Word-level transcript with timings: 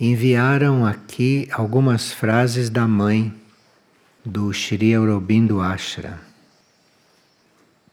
enviaram 0.00 0.86
aqui 0.86 1.46
algumas 1.52 2.10
frases 2.10 2.70
da 2.70 2.88
mãe 2.88 3.34
do 4.24 4.50
Shri 4.50 4.94
Aurobindo 4.94 5.60
Ashra. 5.60 6.18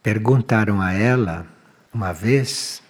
Perguntaram 0.01 0.79
a 0.79 0.93
ela, 0.93 1.45
uma 1.93 2.13
vez, 2.13 2.81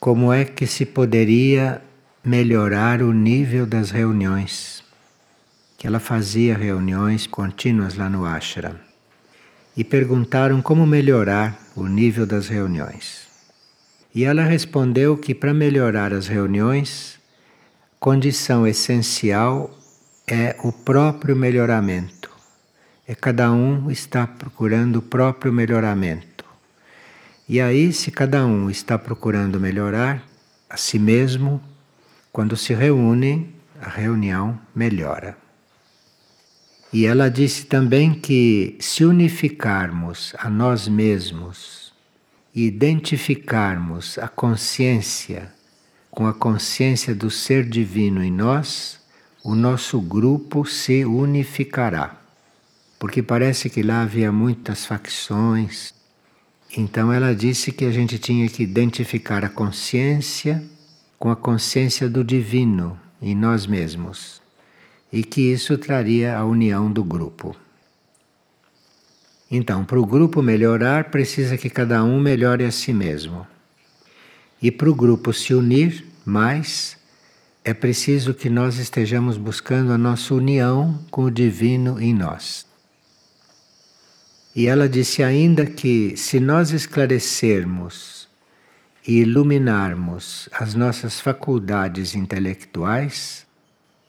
como 0.00 0.32
é 0.32 0.44
que 0.44 0.66
se 0.66 0.84
poderia 0.84 1.80
melhorar 2.24 3.02
o 3.02 3.12
nível 3.12 3.64
das 3.64 3.92
reuniões. 3.92 4.82
Que 5.78 5.86
ela 5.86 6.00
fazia 6.00 6.56
reuniões 6.56 7.28
contínuas 7.28 7.94
lá 7.94 8.10
no 8.10 8.26
ashram. 8.26 8.74
E 9.76 9.84
perguntaram 9.84 10.60
como 10.60 10.84
melhorar 10.84 11.56
o 11.76 11.86
nível 11.86 12.26
das 12.26 12.48
reuniões. 12.48 13.28
E 14.12 14.24
ela 14.24 14.42
respondeu 14.42 15.16
que 15.16 15.36
para 15.36 15.54
melhorar 15.54 16.12
as 16.12 16.26
reuniões, 16.26 17.19
condição 18.00 18.66
essencial 18.66 19.78
é 20.26 20.56
o 20.64 20.72
próprio 20.72 21.36
melhoramento. 21.36 22.30
É 23.06 23.14
cada 23.14 23.52
um 23.52 23.90
está 23.90 24.26
procurando 24.26 24.96
o 24.96 25.02
próprio 25.02 25.52
melhoramento. 25.52 26.46
E 27.46 27.60
aí, 27.60 27.92
se 27.92 28.10
cada 28.10 28.46
um 28.46 28.70
está 28.70 28.98
procurando 28.98 29.60
melhorar 29.60 30.26
a 30.70 30.78
si 30.78 30.98
mesmo, 30.98 31.60
quando 32.32 32.56
se 32.56 32.72
reúnem, 32.72 33.54
a 33.78 33.90
reunião 33.90 34.58
melhora. 34.74 35.36
E 36.90 37.04
ela 37.04 37.28
disse 37.28 37.66
também 37.66 38.14
que 38.14 38.78
se 38.80 39.04
unificarmos 39.04 40.34
a 40.38 40.48
nós 40.48 40.88
mesmos 40.88 41.92
e 42.54 42.64
identificarmos 42.64 44.16
a 44.16 44.26
consciência 44.26 45.52
com 46.10 46.26
a 46.26 46.34
consciência 46.34 47.14
do 47.14 47.30
ser 47.30 47.64
divino 47.64 48.22
em 48.22 48.30
nós, 48.30 48.98
o 49.42 49.54
nosso 49.54 50.00
grupo 50.00 50.66
se 50.66 51.04
unificará. 51.04 52.16
Porque 52.98 53.22
parece 53.22 53.70
que 53.70 53.82
lá 53.82 54.02
havia 54.02 54.30
muitas 54.30 54.84
facções. 54.84 55.94
Então 56.76 57.12
ela 57.12 57.34
disse 57.34 57.72
que 57.72 57.84
a 57.84 57.90
gente 57.90 58.18
tinha 58.18 58.48
que 58.48 58.62
identificar 58.62 59.44
a 59.44 59.48
consciência 59.48 60.62
com 61.18 61.30
a 61.30 61.36
consciência 61.36 62.08
do 62.08 62.24
divino 62.24 62.98
em 63.20 63.34
nós 63.34 63.66
mesmos 63.66 64.40
e 65.12 65.22
que 65.22 65.52
isso 65.52 65.76
traria 65.76 66.36
a 66.36 66.44
união 66.44 66.90
do 66.90 67.02
grupo. 67.02 67.56
Então, 69.50 69.84
para 69.84 69.98
o 69.98 70.06
grupo 70.06 70.40
melhorar, 70.40 71.10
precisa 71.10 71.56
que 71.58 71.68
cada 71.68 72.04
um 72.04 72.20
melhore 72.20 72.64
a 72.64 72.70
si 72.70 72.92
mesmo. 72.92 73.44
E 74.62 74.70
para 74.70 74.90
o 74.90 74.94
grupo 74.94 75.32
se 75.32 75.54
unir 75.54 76.04
mais, 76.24 76.96
é 77.64 77.72
preciso 77.72 78.34
que 78.34 78.50
nós 78.50 78.78
estejamos 78.78 79.36
buscando 79.36 79.92
a 79.92 79.98
nossa 79.98 80.34
união 80.34 80.98
com 81.10 81.24
o 81.24 81.30
divino 81.30 82.00
em 82.00 82.14
nós. 82.14 82.66
E 84.54 84.66
ela 84.66 84.88
disse 84.88 85.22
ainda 85.22 85.64
que 85.64 86.16
se 86.16 86.40
nós 86.40 86.72
esclarecermos 86.72 88.28
e 89.06 89.20
iluminarmos 89.20 90.48
as 90.52 90.74
nossas 90.74 91.20
faculdades 91.20 92.14
intelectuais, 92.14 93.46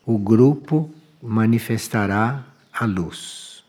o 0.05 0.17
grupo 0.17 0.89
manifestará 1.21 2.45
a 2.73 2.85
luz. 2.85 3.63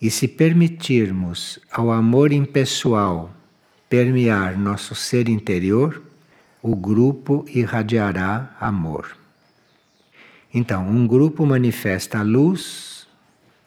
E 0.00 0.10
se 0.10 0.26
permitirmos 0.26 1.58
ao 1.70 1.90
amor 1.90 2.32
impessoal 2.32 3.34
permear 3.88 4.58
nosso 4.58 4.94
ser 4.94 5.28
interior, 5.28 6.02
o 6.62 6.76
grupo 6.76 7.44
irradiará 7.48 8.54
amor. 8.60 9.16
Então, 10.52 10.88
um 10.88 11.06
grupo 11.06 11.46
manifesta 11.46 12.18
a 12.18 12.22
luz 12.22 13.06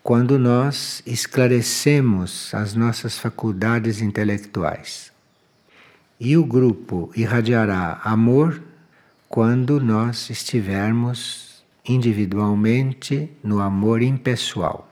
quando 0.04 0.38
nós 0.40 1.02
esclarecemos 1.06 2.54
as 2.54 2.74
nossas 2.74 3.18
faculdades 3.18 4.02
intelectuais. 4.02 5.12
E 6.20 6.36
o 6.38 6.46
grupo 6.46 7.12
irradiará 7.16 8.00
amor 8.04 8.62
quando 9.28 9.80
nós 9.80 10.30
estivermos 10.30 11.64
individualmente 11.88 13.30
no 13.44 13.60
amor 13.60 14.02
impessoal. 14.02 14.92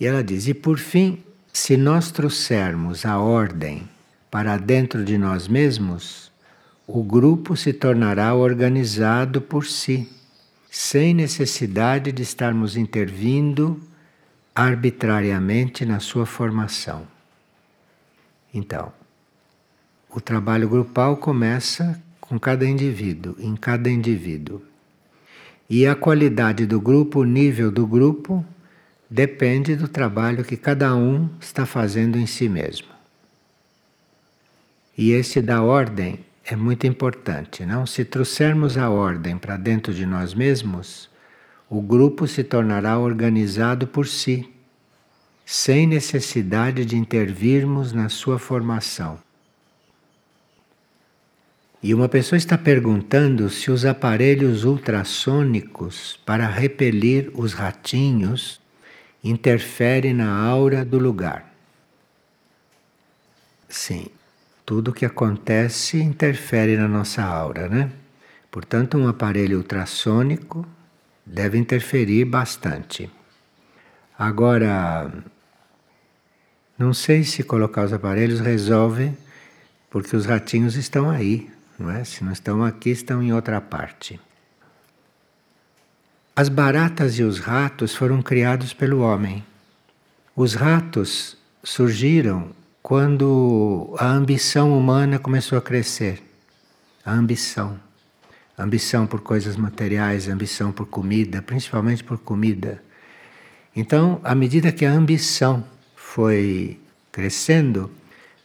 E 0.00 0.06
ela 0.06 0.22
diz: 0.22 0.48
e 0.48 0.54
por 0.54 0.78
fim, 0.78 1.22
se 1.58 1.76
nós 1.76 2.12
trouxermos 2.12 3.04
a 3.04 3.18
ordem 3.18 3.88
para 4.30 4.56
dentro 4.56 5.04
de 5.04 5.18
nós 5.18 5.48
mesmos, 5.48 6.30
o 6.86 7.02
grupo 7.02 7.56
se 7.56 7.72
tornará 7.72 8.32
organizado 8.32 9.40
por 9.40 9.66
si, 9.66 10.08
sem 10.70 11.12
necessidade 11.12 12.12
de 12.12 12.22
estarmos 12.22 12.76
intervindo 12.76 13.82
arbitrariamente 14.54 15.84
na 15.84 15.98
sua 15.98 16.24
formação. 16.24 17.02
Então, 18.54 18.92
o 20.08 20.20
trabalho 20.20 20.68
grupal 20.68 21.16
começa 21.16 22.00
com 22.20 22.38
cada 22.38 22.64
indivíduo, 22.64 23.34
em 23.36 23.56
cada 23.56 23.90
indivíduo. 23.90 24.62
E 25.68 25.88
a 25.88 25.96
qualidade 25.96 26.66
do 26.66 26.80
grupo, 26.80 27.20
o 27.20 27.24
nível 27.24 27.70
do 27.72 27.84
grupo, 27.84 28.46
depende 29.08 29.74
do 29.74 29.88
trabalho 29.88 30.44
que 30.44 30.56
cada 30.56 30.94
um 30.94 31.28
está 31.40 31.64
fazendo 31.64 32.18
em 32.18 32.26
si 32.26 32.48
mesmo. 32.48 32.88
E 34.96 35.12
esse 35.12 35.40
da 35.40 35.62
ordem 35.62 36.24
é 36.44 36.56
muito 36.56 36.86
importante, 36.86 37.64
não? 37.64 37.86
Se 37.86 38.04
trouxermos 38.04 38.76
a 38.76 38.90
ordem 38.90 39.38
para 39.38 39.56
dentro 39.56 39.94
de 39.94 40.04
nós 40.04 40.34
mesmos, 40.34 41.08
o 41.70 41.80
grupo 41.80 42.26
se 42.26 42.42
tornará 42.42 42.98
organizado 42.98 43.86
por 43.86 44.06
si 44.06 44.48
sem 45.44 45.86
necessidade 45.86 46.84
de 46.84 46.96
intervirmos 46.96 47.92
na 47.92 48.08
sua 48.08 48.38
formação. 48.38 49.18
E 51.82 51.94
uma 51.94 52.08
pessoa 52.08 52.36
está 52.36 52.58
perguntando 52.58 53.48
se 53.48 53.70
os 53.70 53.84
aparelhos 53.84 54.64
ultrassônicos 54.64 56.18
para 56.26 56.46
repelir 56.46 57.30
os 57.34 57.52
ratinhos 57.52 58.60
interferem 59.22 60.14
na 60.14 60.32
aura 60.32 60.84
do 60.84 60.98
lugar. 60.98 61.52
Sim, 63.68 64.06
tudo 64.64 64.92
que 64.92 65.04
acontece 65.04 66.00
interfere 66.00 66.76
na 66.76 66.88
nossa 66.88 67.22
aura, 67.22 67.68
né? 67.68 67.90
Portanto, 68.50 68.96
um 68.96 69.06
aparelho 69.06 69.58
ultrassônico 69.58 70.66
deve 71.24 71.58
interferir 71.58 72.24
bastante. 72.24 73.10
Agora, 74.18 75.12
não 76.78 76.94
sei 76.94 77.24
se 77.24 77.42
colocar 77.42 77.84
os 77.84 77.92
aparelhos 77.92 78.40
resolve, 78.40 79.12
porque 79.90 80.16
os 80.16 80.26
ratinhos 80.26 80.76
estão 80.76 81.10
aí, 81.10 81.50
não 81.78 81.90
é? 81.90 82.04
Se 82.04 82.24
não 82.24 82.32
estão 82.32 82.64
aqui, 82.64 82.90
estão 82.90 83.22
em 83.22 83.32
outra 83.32 83.60
parte. 83.60 84.18
As 86.38 86.48
baratas 86.48 87.18
e 87.18 87.24
os 87.24 87.40
ratos 87.40 87.96
foram 87.96 88.22
criados 88.22 88.72
pelo 88.72 89.00
homem. 89.00 89.44
Os 90.36 90.54
ratos 90.54 91.36
surgiram 91.64 92.50
quando 92.80 93.92
a 93.98 94.06
ambição 94.06 94.78
humana 94.78 95.18
começou 95.18 95.58
a 95.58 95.60
crescer. 95.60 96.22
A 97.04 97.12
ambição. 97.12 97.76
A 98.56 98.62
ambição 98.62 99.04
por 99.04 99.20
coisas 99.20 99.56
materiais, 99.56 100.28
ambição 100.28 100.70
por 100.70 100.86
comida, 100.86 101.42
principalmente 101.42 102.04
por 102.04 102.18
comida. 102.18 102.80
Então, 103.74 104.20
à 104.22 104.32
medida 104.32 104.70
que 104.70 104.86
a 104.86 104.92
ambição 104.92 105.64
foi 105.96 106.78
crescendo, 107.10 107.90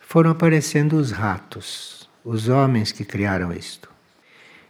foram 0.01 0.31
aparecendo 0.31 0.93
os 0.93 1.11
ratos, 1.11 2.09
os 2.25 2.49
homens 2.49 2.91
que 2.91 3.05
criaram 3.05 3.53
isto. 3.53 3.87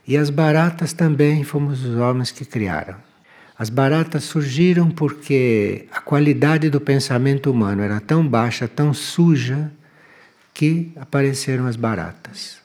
E 0.05 0.17
as 0.17 0.29
baratas 0.29 0.91
também 0.91 1.45
fomos 1.45 1.85
os 1.85 1.95
homens 1.95 2.29
que 2.29 2.43
criaram. 2.43 3.12
As 3.63 3.69
baratas 3.69 4.25
surgiram 4.25 4.91
porque 4.91 5.85
a 5.89 6.01
qualidade 6.01 6.69
do 6.69 6.81
pensamento 6.81 7.49
humano 7.49 7.81
era 7.81 7.97
tão 8.01 8.27
baixa, 8.27 8.67
tão 8.67 8.93
suja, 8.93 9.71
que 10.53 10.91
apareceram 10.97 11.65
as 11.65 11.77
baratas. 11.77 12.57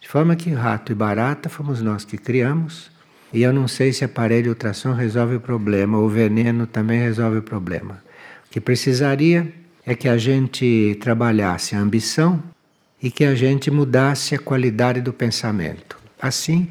De 0.00 0.08
forma 0.08 0.36
que 0.36 0.50
rato 0.50 0.92
e 0.92 0.94
barata 0.94 1.48
fomos 1.48 1.82
nós 1.82 2.04
que 2.04 2.16
criamos, 2.16 2.88
e 3.32 3.42
eu 3.42 3.52
não 3.52 3.66
sei 3.66 3.92
se 3.92 4.04
aparelho 4.04 4.50
ultrassom 4.50 4.92
resolve 4.92 5.34
o 5.34 5.40
problema, 5.40 5.98
ou 5.98 6.08
veneno 6.08 6.68
também 6.68 7.00
resolve 7.00 7.38
o 7.38 7.42
problema. 7.42 8.00
O 8.46 8.52
que 8.52 8.60
precisaria 8.60 9.52
é 9.84 9.96
que 9.96 10.08
a 10.08 10.16
gente 10.16 10.96
trabalhasse 11.00 11.74
a 11.74 11.80
ambição 11.80 12.40
e 13.02 13.10
que 13.10 13.24
a 13.24 13.34
gente 13.34 13.72
mudasse 13.72 14.36
a 14.36 14.38
qualidade 14.38 15.00
do 15.00 15.12
pensamento. 15.12 15.98
Assim, 16.22 16.68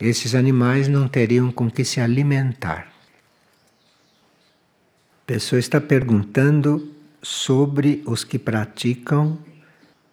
esses 0.00 0.36
animais 0.36 0.86
não 0.86 1.08
teriam 1.08 1.50
com 1.50 1.68
que 1.68 1.84
se 1.84 2.00
alimentar. 2.00 2.93
Pessoa 5.26 5.58
está 5.58 5.80
perguntando 5.80 6.92
sobre 7.22 8.02
os 8.04 8.22
que 8.24 8.38
praticam 8.38 9.38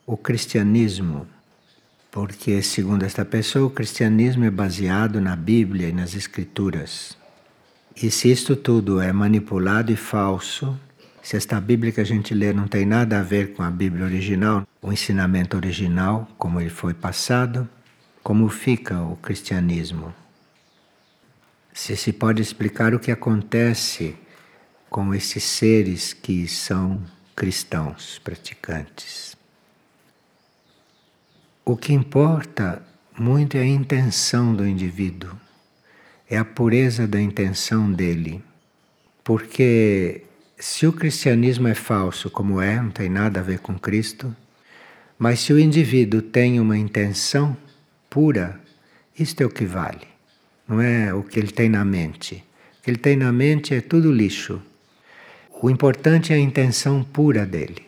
o 0.06 0.16
cristianismo. 0.16 1.28
Porque, 2.10 2.62
segundo 2.62 3.04
esta 3.04 3.26
pessoa, 3.26 3.68
o 3.68 3.70
cristianismo 3.70 4.46
é 4.46 4.50
baseado 4.50 5.20
na 5.20 5.36
Bíblia 5.36 5.90
e 5.90 5.92
nas 5.92 6.16
Escrituras. 6.16 7.18
E 8.02 8.10
se 8.10 8.32
isto 8.32 8.56
tudo 8.56 9.02
é 9.02 9.12
manipulado 9.12 9.92
e 9.92 9.98
falso, 9.98 10.80
se 11.22 11.36
esta 11.36 11.60
Bíblia 11.60 11.92
que 11.92 12.00
a 12.00 12.06
gente 12.06 12.34
lê 12.34 12.54
não 12.54 12.70
tem 12.70 12.86
nada 12.86 13.20
a 13.20 13.24
ver 13.24 13.52
com 13.52 13.64
a 13.64 13.70
Bíblia 13.70 14.06
original, 14.06 14.66
o 14.82 14.94
ensinamento 14.94 15.58
original, 15.58 16.26
como 16.38 16.62
ele 16.62 16.70
foi 16.70 16.94
passado, 16.94 17.68
como 18.24 18.48
fica 18.48 19.02
o 19.02 19.18
cristianismo? 19.18 20.16
Se 21.74 21.98
se 21.98 22.14
pode 22.14 22.42
explicar 22.42 22.94
o 22.94 23.00
que 23.00 23.12
acontece 23.12 24.16
com 24.92 25.16
esses 25.16 25.46
seres 25.46 26.12
que 26.12 26.46
são 26.50 27.02
cristãos 27.34 28.20
praticantes. 28.20 29.38
O 31.64 31.78
que 31.78 31.94
importa 31.94 32.84
muito 33.18 33.56
é 33.56 33.62
a 33.62 33.66
intenção 33.66 34.54
do 34.54 34.68
indivíduo, 34.68 35.32
é 36.30 36.38
a 36.38 36.44
pureza 36.44 37.08
da 37.08 37.22
intenção 37.22 37.90
dele. 37.90 38.44
Porque 39.24 40.26
se 40.60 40.86
o 40.86 40.92
cristianismo 40.92 41.70
é 41.70 41.74
falso, 41.74 42.30
como 42.30 42.60
é, 42.60 42.76
não 42.76 42.92
tem 42.92 43.08
nada 43.08 43.40
a 43.40 43.44
ver 43.44 43.60
com 43.60 43.80
Cristo, 43.80 44.36
mas 45.18 45.40
se 45.40 45.54
o 45.54 45.60
indivíduo 45.60 46.22
tem 46.22 46.60
uma 46.60 46.78
intenção 46.78 47.56
pura, 48.10 48.60
isto 49.18 49.40
é 49.42 49.46
o 49.46 49.50
que 49.50 49.64
vale. 49.64 50.06
Não 50.68 50.82
é 50.82 51.14
o 51.14 51.24
que 51.24 51.40
ele 51.40 51.54
tem 51.54 51.70
na 51.70 51.86
mente. 51.86 52.44
O 52.80 52.84
que 52.84 52.90
ele 52.90 52.98
tem 52.98 53.16
na 53.16 53.32
mente 53.32 53.74
é 53.74 53.80
tudo 53.80 54.12
lixo. 54.12 54.62
O 55.64 55.70
importante 55.70 56.34
é 56.34 56.38
a 56.38 56.40
intenção 56.40 57.04
pura 57.04 57.46
dele. 57.46 57.86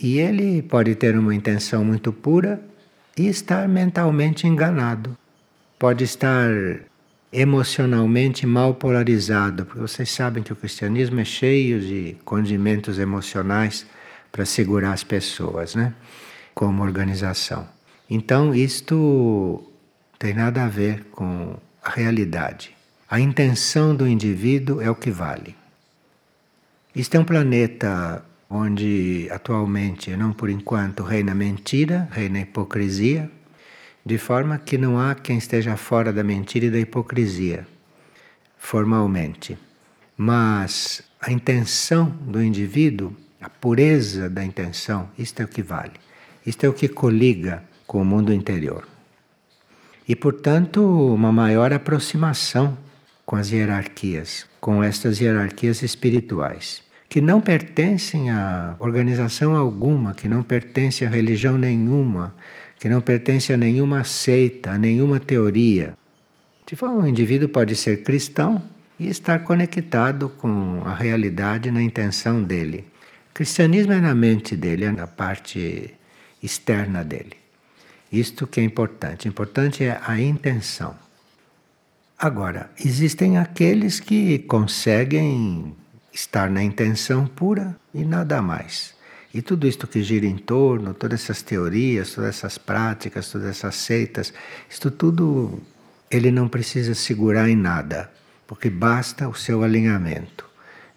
E 0.00 0.20
ele 0.20 0.62
pode 0.62 0.94
ter 0.94 1.18
uma 1.18 1.34
intenção 1.34 1.84
muito 1.84 2.12
pura 2.12 2.62
e 3.16 3.26
estar 3.26 3.68
mentalmente 3.68 4.46
enganado. 4.46 5.18
Pode 5.76 6.04
estar 6.04 6.48
emocionalmente 7.32 8.46
mal 8.46 8.74
polarizado, 8.74 9.66
porque 9.66 9.80
vocês 9.80 10.08
sabem 10.08 10.40
que 10.40 10.52
o 10.52 10.56
cristianismo 10.56 11.18
é 11.18 11.24
cheio 11.24 11.80
de 11.80 12.16
condimentos 12.24 12.96
emocionais 13.00 13.84
para 14.30 14.44
segurar 14.44 14.92
as 14.92 15.02
pessoas, 15.02 15.74
né? 15.74 15.92
Como 16.54 16.84
organização. 16.84 17.68
Então, 18.08 18.54
isto 18.54 19.64
tem 20.16 20.32
nada 20.32 20.64
a 20.64 20.68
ver 20.68 21.06
com 21.10 21.56
a 21.82 21.90
realidade. 21.90 22.70
A 23.10 23.18
intenção 23.18 23.96
do 23.96 24.06
indivíduo 24.06 24.80
é 24.80 24.88
o 24.88 24.94
que 24.94 25.10
vale. 25.10 25.57
Este 26.98 27.16
é 27.16 27.20
um 27.20 27.24
planeta 27.24 28.24
onde 28.50 29.28
atualmente, 29.30 30.16
não 30.16 30.32
por 30.32 30.50
enquanto, 30.50 31.04
reina 31.04 31.32
mentira, 31.32 32.08
reina 32.10 32.40
hipocrisia, 32.40 33.30
de 34.04 34.18
forma 34.18 34.58
que 34.58 34.76
não 34.76 34.98
há 34.98 35.14
quem 35.14 35.38
esteja 35.38 35.76
fora 35.76 36.12
da 36.12 36.24
mentira 36.24 36.66
e 36.66 36.70
da 36.72 36.78
hipocrisia, 36.80 37.64
formalmente. 38.56 39.56
Mas 40.16 41.00
a 41.20 41.30
intenção 41.30 42.06
do 42.06 42.42
indivíduo, 42.42 43.14
a 43.40 43.48
pureza 43.48 44.28
da 44.28 44.44
intenção, 44.44 45.08
isto 45.16 45.40
é 45.40 45.44
o 45.44 45.48
que 45.48 45.62
vale. 45.62 45.92
Isto 46.44 46.66
é 46.66 46.68
o 46.68 46.72
que 46.72 46.88
coliga 46.88 47.62
com 47.86 48.02
o 48.02 48.04
mundo 48.04 48.32
interior. 48.32 48.88
E, 50.08 50.16
portanto, 50.16 50.82
uma 51.14 51.30
maior 51.30 51.72
aproximação 51.72 52.76
com 53.24 53.36
as 53.36 53.52
hierarquias, 53.52 54.46
com 54.60 54.82
estas 54.82 55.20
hierarquias 55.20 55.82
espirituais, 55.82 56.87
que 57.08 57.20
não 57.20 57.40
pertencem 57.40 58.30
a 58.30 58.76
organização 58.78 59.56
alguma, 59.56 60.12
que 60.12 60.28
não 60.28 60.42
pertencem 60.42 61.08
a 61.08 61.10
religião 61.10 61.56
nenhuma, 61.56 62.34
que 62.78 62.88
não 62.88 63.00
pertence 63.00 63.52
a 63.52 63.56
nenhuma 63.56 64.04
seita, 64.04 64.72
a 64.72 64.78
nenhuma 64.78 65.18
teoria. 65.18 65.96
Forma, 66.76 66.96
um 66.96 67.06
indivíduo 67.06 67.48
pode 67.48 67.74
ser 67.74 68.02
cristão 68.02 68.62
e 69.00 69.08
estar 69.08 69.38
conectado 69.38 70.28
com 70.28 70.82
a 70.84 70.94
realidade 70.94 71.70
na 71.70 71.82
intenção 71.82 72.42
dele. 72.42 72.84
O 73.30 73.34
cristianismo 73.34 73.94
é 73.94 74.00
na 74.00 74.14
mente 74.14 74.54
dele, 74.54 74.84
é 74.84 74.92
na 74.92 75.06
parte 75.06 75.94
externa 76.42 77.02
dele. 77.02 77.36
Isto 78.12 78.46
que 78.46 78.60
é 78.60 78.64
importante. 78.64 79.26
Importante 79.26 79.82
é 79.82 79.98
a 80.04 80.20
intenção. 80.20 80.94
Agora, 82.18 82.70
existem 82.78 83.38
aqueles 83.38 83.98
que 83.98 84.40
conseguem 84.40 85.74
estar 86.18 86.50
na 86.50 86.62
intenção 86.62 87.26
pura 87.26 87.76
e 87.94 88.04
nada 88.04 88.42
mais. 88.42 88.94
E 89.32 89.40
tudo 89.40 89.68
isto 89.68 89.86
que 89.86 90.02
gira 90.02 90.26
em 90.26 90.36
torno, 90.36 90.92
todas 90.92 91.22
essas 91.22 91.42
teorias, 91.42 92.12
todas 92.12 92.30
essas 92.30 92.58
práticas, 92.58 93.30
todas 93.30 93.48
essas 93.48 93.76
seitas, 93.76 94.32
isto 94.68 94.90
tudo 94.90 95.62
ele 96.10 96.30
não 96.30 96.48
precisa 96.48 96.94
segurar 96.94 97.48
em 97.48 97.54
nada, 97.54 98.10
porque 98.46 98.68
basta 98.68 99.28
o 99.28 99.34
seu 99.34 99.62
alinhamento. 99.62 100.44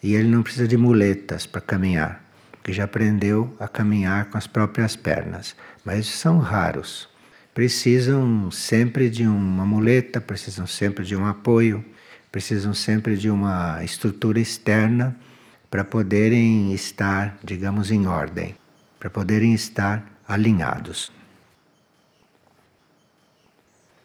E 0.01 0.15
ele 0.15 0.27
não 0.27 0.41
precisa 0.41 0.67
de 0.67 0.77
muletas 0.77 1.45
para 1.45 1.61
caminhar, 1.61 2.23
porque 2.51 2.73
já 2.73 2.85
aprendeu 2.85 3.55
a 3.59 3.67
caminhar 3.67 4.25
com 4.25 4.37
as 4.37 4.47
próprias 4.47 4.95
pernas. 4.95 5.55
Mas 5.85 6.07
são 6.07 6.39
raros. 6.39 7.07
Precisam 7.53 8.49
sempre 8.49 9.09
de 9.09 9.27
uma 9.27 9.65
muleta, 9.65 10.19
precisam 10.19 10.65
sempre 10.65 11.05
de 11.05 11.15
um 11.15 11.27
apoio, 11.27 11.85
precisam 12.31 12.73
sempre 12.73 13.17
de 13.17 13.29
uma 13.29 13.83
estrutura 13.83 14.39
externa 14.39 15.15
para 15.69 15.83
poderem 15.83 16.73
estar, 16.73 17.37
digamos, 17.43 17.91
em 17.91 18.07
ordem, 18.07 18.55
para 18.99 19.09
poderem 19.09 19.53
estar 19.53 20.05
alinhados. 20.27 21.11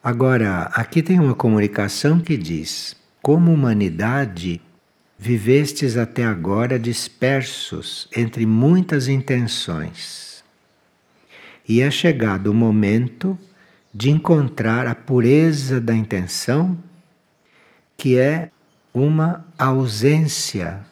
Agora, 0.02 0.70
aqui 0.73 1.02
tem 1.02 1.19
uma 1.19 1.34
comunicação 1.34 2.20
que 2.20 2.37
diz: 2.37 2.96
como 3.20 3.52
humanidade, 3.52 4.61
vivestes 5.19 5.96
até 5.96 6.25
agora 6.25 6.79
dispersos 6.79 8.08
entre 8.17 8.46
muitas 8.46 9.08
intenções. 9.08 10.44
E 11.69 11.81
é 11.81 11.90
chegado 11.90 12.49
o 12.49 12.55
momento 12.55 13.37
de 13.93 14.11
encontrar 14.11 14.87
a 14.87 14.94
pureza 14.94 15.81
da 15.81 15.94
intenção, 15.94 16.79
que 17.96 18.19
é 18.19 18.50
uma 18.93 19.44
ausência 19.58 20.84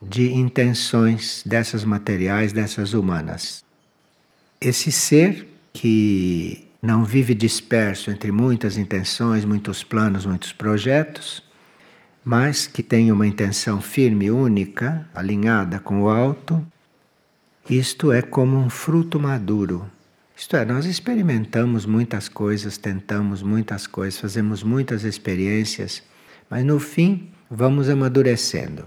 de 0.00 0.32
intenções 0.32 1.42
dessas 1.44 1.84
materiais, 1.84 2.52
dessas 2.52 2.94
humanas. 2.94 3.64
Esse 4.60 4.90
ser 4.90 5.46
que 5.72 6.68
não 6.82 7.04
vive 7.04 7.34
disperso 7.34 8.10
entre 8.10 8.32
muitas 8.32 8.76
intenções, 8.76 9.44
muitos 9.44 9.82
planos, 9.82 10.24
muitos 10.24 10.52
projetos, 10.52 11.42
mas 12.24 12.66
que 12.66 12.82
tem 12.82 13.12
uma 13.12 13.26
intenção 13.26 13.80
firme, 13.80 14.30
única, 14.30 15.06
alinhada 15.14 15.78
com 15.78 16.02
o 16.02 16.08
alto, 16.08 16.64
isto 17.68 18.12
é 18.12 18.22
como 18.22 18.56
um 18.56 18.70
fruto 18.70 19.20
maduro. 19.20 19.90
Isto 20.36 20.56
é, 20.56 20.64
nós 20.64 20.86
experimentamos 20.86 21.84
muitas 21.84 22.28
coisas, 22.28 22.78
tentamos 22.78 23.42
muitas 23.42 23.86
coisas, 23.86 24.18
fazemos 24.18 24.62
muitas 24.62 25.04
experiências, 25.04 26.02
mas 26.50 26.64
no 26.64 26.80
fim 26.80 27.30
vamos 27.48 27.88
amadurecendo. 27.88 28.84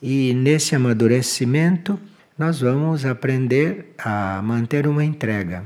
E 0.00 0.32
nesse 0.32 0.76
amadurecimento, 0.76 1.98
nós 2.38 2.60
vamos 2.60 3.04
aprender 3.04 3.92
a 3.98 4.40
manter 4.42 4.86
uma 4.86 5.04
entrega. 5.04 5.64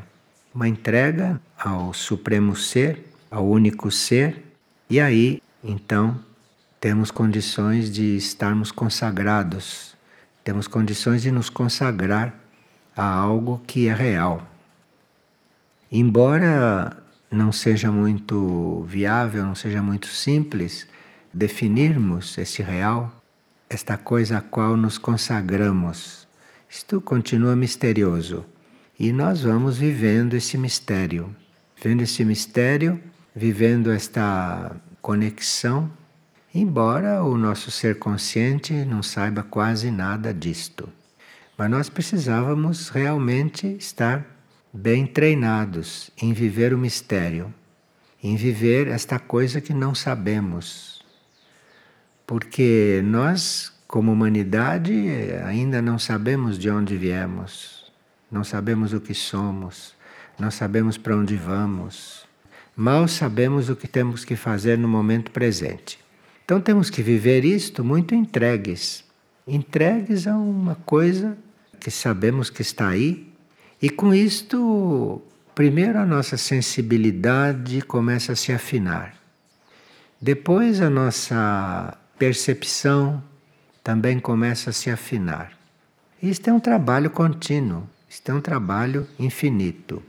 Uma 0.54 0.66
entrega 0.66 1.40
ao 1.58 1.92
Supremo 1.92 2.56
Ser, 2.56 3.04
ao 3.30 3.46
único 3.46 3.90
ser, 3.90 4.42
e 4.88 4.98
aí, 4.98 5.42
então, 5.62 6.18
temos 6.80 7.10
condições 7.10 7.92
de 7.92 8.16
estarmos 8.16 8.72
consagrados, 8.72 9.94
temos 10.42 10.66
condições 10.66 11.20
de 11.20 11.30
nos 11.30 11.50
consagrar 11.50 12.34
a 12.96 13.04
algo 13.04 13.60
que 13.66 13.88
é 13.88 13.94
real. 13.94 14.46
Embora 15.92 16.96
não 17.30 17.52
seja 17.52 17.92
muito 17.92 18.84
viável, 18.88 19.44
não 19.44 19.54
seja 19.54 19.82
muito 19.82 20.06
simples 20.06 20.86
definirmos 21.32 22.36
esse 22.38 22.62
real, 22.62 23.12
esta 23.68 23.96
coisa 23.96 24.38
a 24.38 24.40
qual 24.40 24.76
nos 24.76 24.98
consagramos. 24.98 26.26
Isto 26.68 27.00
continua 27.00 27.54
misterioso. 27.56 28.44
E 28.98 29.12
nós 29.12 29.42
vamos 29.42 29.78
vivendo 29.78 30.34
esse 30.34 30.58
mistério, 30.58 31.34
vendo 31.80 32.02
esse 32.02 32.24
mistério, 32.24 33.00
vivendo 33.34 33.92
esta 33.92 34.74
conexão, 35.00 35.90
embora 36.52 37.22
o 37.22 37.38
nosso 37.38 37.70
ser 37.70 37.98
consciente 37.98 38.72
não 38.72 39.02
saiba 39.02 39.42
quase 39.42 39.90
nada 39.90 40.34
disto. 40.34 40.88
Mas 41.56 41.70
nós 41.70 41.88
precisávamos 41.88 42.88
realmente 42.88 43.66
estar 43.78 44.26
bem 44.72 45.06
treinados 45.06 46.10
em 46.20 46.32
viver 46.32 46.74
o 46.74 46.78
mistério, 46.78 47.52
em 48.22 48.36
viver 48.36 48.88
esta 48.88 49.18
coisa 49.18 49.60
que 49.60 49.72
não 49.72 49.94
sabemos, 49.94 50.97
porque 52.28 53.00
nós, 53.04 53.72
como 53.88 54.12
humanidade, 54.12 54.92
ainda 55.44 55.82
não 55.82 55.98
sabemos 55.98 56.58
de 56.58 56.70
onde 56.70 56.96
viemos, 56.96 57.90
não 58.30 58.44
sabemos 58.44 58.92
o 58.92 59.00
que 59.00 59.14
somos, 59.14 59.94
não 60.38 60.50
sabemos 60.50 60.96
para 60.96 61.16
onde 61.16 61.34
vamos, 61.34 62.26
mal 62.76 63.08
sabemos 63.08 63.68
o 63.68 63.74
que 63.74 63.88
temos 63.88 64.24
que 64.24 64.36
fazer 64.36 64.78
no 64.78 64.86
momento 64.86 65.32
presente. 65.32 65.98
Então 66.44 66.60
temos 66.60 66.90
que 66.90 67.02
viver 67.02 67.44
isto 67.44 67.82
muito 67.82 68.14
entregues 68.14 69.08
entregues 69.48 70.26
a 70.26 70.36
uma 70.36 70.74
coisa 70.74 71.36
que 71.80 71.90
sabemos 71.90 72.50
que 72.50 72.60
está 72.60 72.88
aí, 72.88 73.32
e 73.80 73.88
com 73.88 74.12
isto, 74.12 75.22
primeiro 75.54 75.98
a 75.98 76.04
nossa 76.04 76.36
sensibilidade 76.36 77.80
começa 77.82 78.32
a 78.32 78.36
se 78.36 78.52
afinar. 78.52 79.16
Depois 80.20 80.82
a 80.82 80.90
nossa 80.90 81.96
percepção 82.18 83.22
também 83.82 84.18
começa 84.18 84.70
a 84.70 84.72
se 84.72 84.90
afinar. 84.90 85.56
Isto 86.20 86.50
é 86.50 86.52
um 86.52 86.58
trabalho 86.58 87.10
contínuo, 87.10 87.88
isto 88.08 88.28
é 88.30 88.34
um 88.34 88.40
trabalho 88.40 89.06
infinito. 89.18 90.02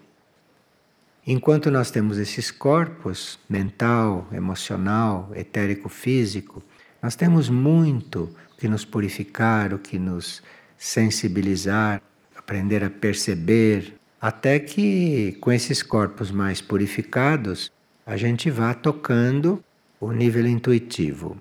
Enquanto 1.25 1.69
nós 1.69 1.91
temos 1.91 2.17
esses 2.17 2.49
corpos 2.49 3.37
mental, 3.47 4.27
emocional, 4.33 5.31
etérico, 5.35 5.87
físico, 5.87 6.63
nós 7.01 7.15
temos 7.15 7.47
muito 7.47 8.35
que 8.57 8.67
nos 8.67 8.83
purificar, 8.83 9.71
o 9.71 9.77
que 9.77 9.99
nos 9.99 10.41
sensibilizar, 10.77 12.01
aprender 12.35 12.83
a 12.83 12.89
perceber, 12.89 13.93
até 14.19 14.57
que 14.57 15.37
com 15.39 15.51
esses 15.51 15.83
corpos 15.83 16.31
mais 16.31 16.59
purificados 16.59 17.71
a 18.03 18.17
gente 18.17 18.49
vá 18.49 18.73
tocando 18.73 19.63
o 19.99 20.11
nível 20.11 20.47
intuitivo. 20.47 21.37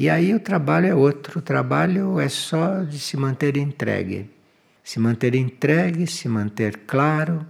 E 0.00 0.08
aí 0.08 0.32
o 0.32 0.40
trabalho 0.40 0.86
é 0.86 0.94
outro, 0.94 1.40
o 1.40 1.42
trabalho 1.42 2.18
é 2.18 2.26
só 2.26 2.84
de 2.84 2.98
se 2.98 3.18
manter 3.18 3.58
entregue. 3.58 4.30
Se 4.82 4.98
manter 4.98 5.34
entregue, 5.34 6.06
se 6.06 6.26
manter 6.26 6.74
claro, 6.86 7.44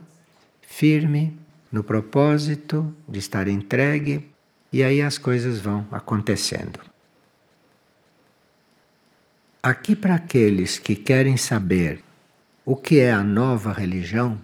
firme 0.61 1.39
no 1.71 1.85
propósito 1.85 2.93
de 3.09 3.21
estar 3.21 3.47
entregue, 3.47 4.29
e 4.73 4.83
aí 4.83 5.01
as 5.01 5.17
coisas 5.17 5.61
vão 5.61 5.87
acontecendo. 5.93 6.81
Aqui, 9.63 9.95
para 9.95 10.17
aqueles 10.17 10.77
que 10.77 10.97
querem 10.97 11.37
saber 11.37 12.03
o 12.65 12.75
que 12.75 12.99
é 12.99 13.13
a 13.13 13.23
nova 13.23 13.73
religião, 13.73 14.37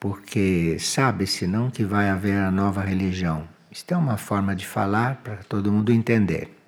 porque 0.00 0.76
sabe-se 0.80 1.46
não 1.46 1.70
que 1.70 1.84
vai 1.84 2.10
haver 2.10 2.38
a 2.38 2.50
nova 2.50 2.82
religião. 2.82 3.46
Isto 3.70 3.94
é 3.94 3.96
uma 3.96 4.16
forma 4.16 4.56
de 4.56 4.66
falar 4.66 5.20
para 5.22 5.36
todo 5.44 5.70
mundo 5.70 5.92
entender. 5.92 6.59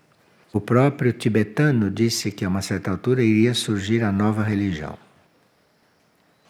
O 0.52 0.61
próprio 0.61 1.14
tibetano 1.14 1.90
disse 1.90 2.30
que 2.30 2.44
a 2.44 2.49
uma 2.49 2.61
certa 2.61 2.90
altura 2.90 3.23
iria 3.23 3.54
surgir 3.54 4.02
a 4.02 4.12
nova 4.12 4.42
religião. 4.42 4.99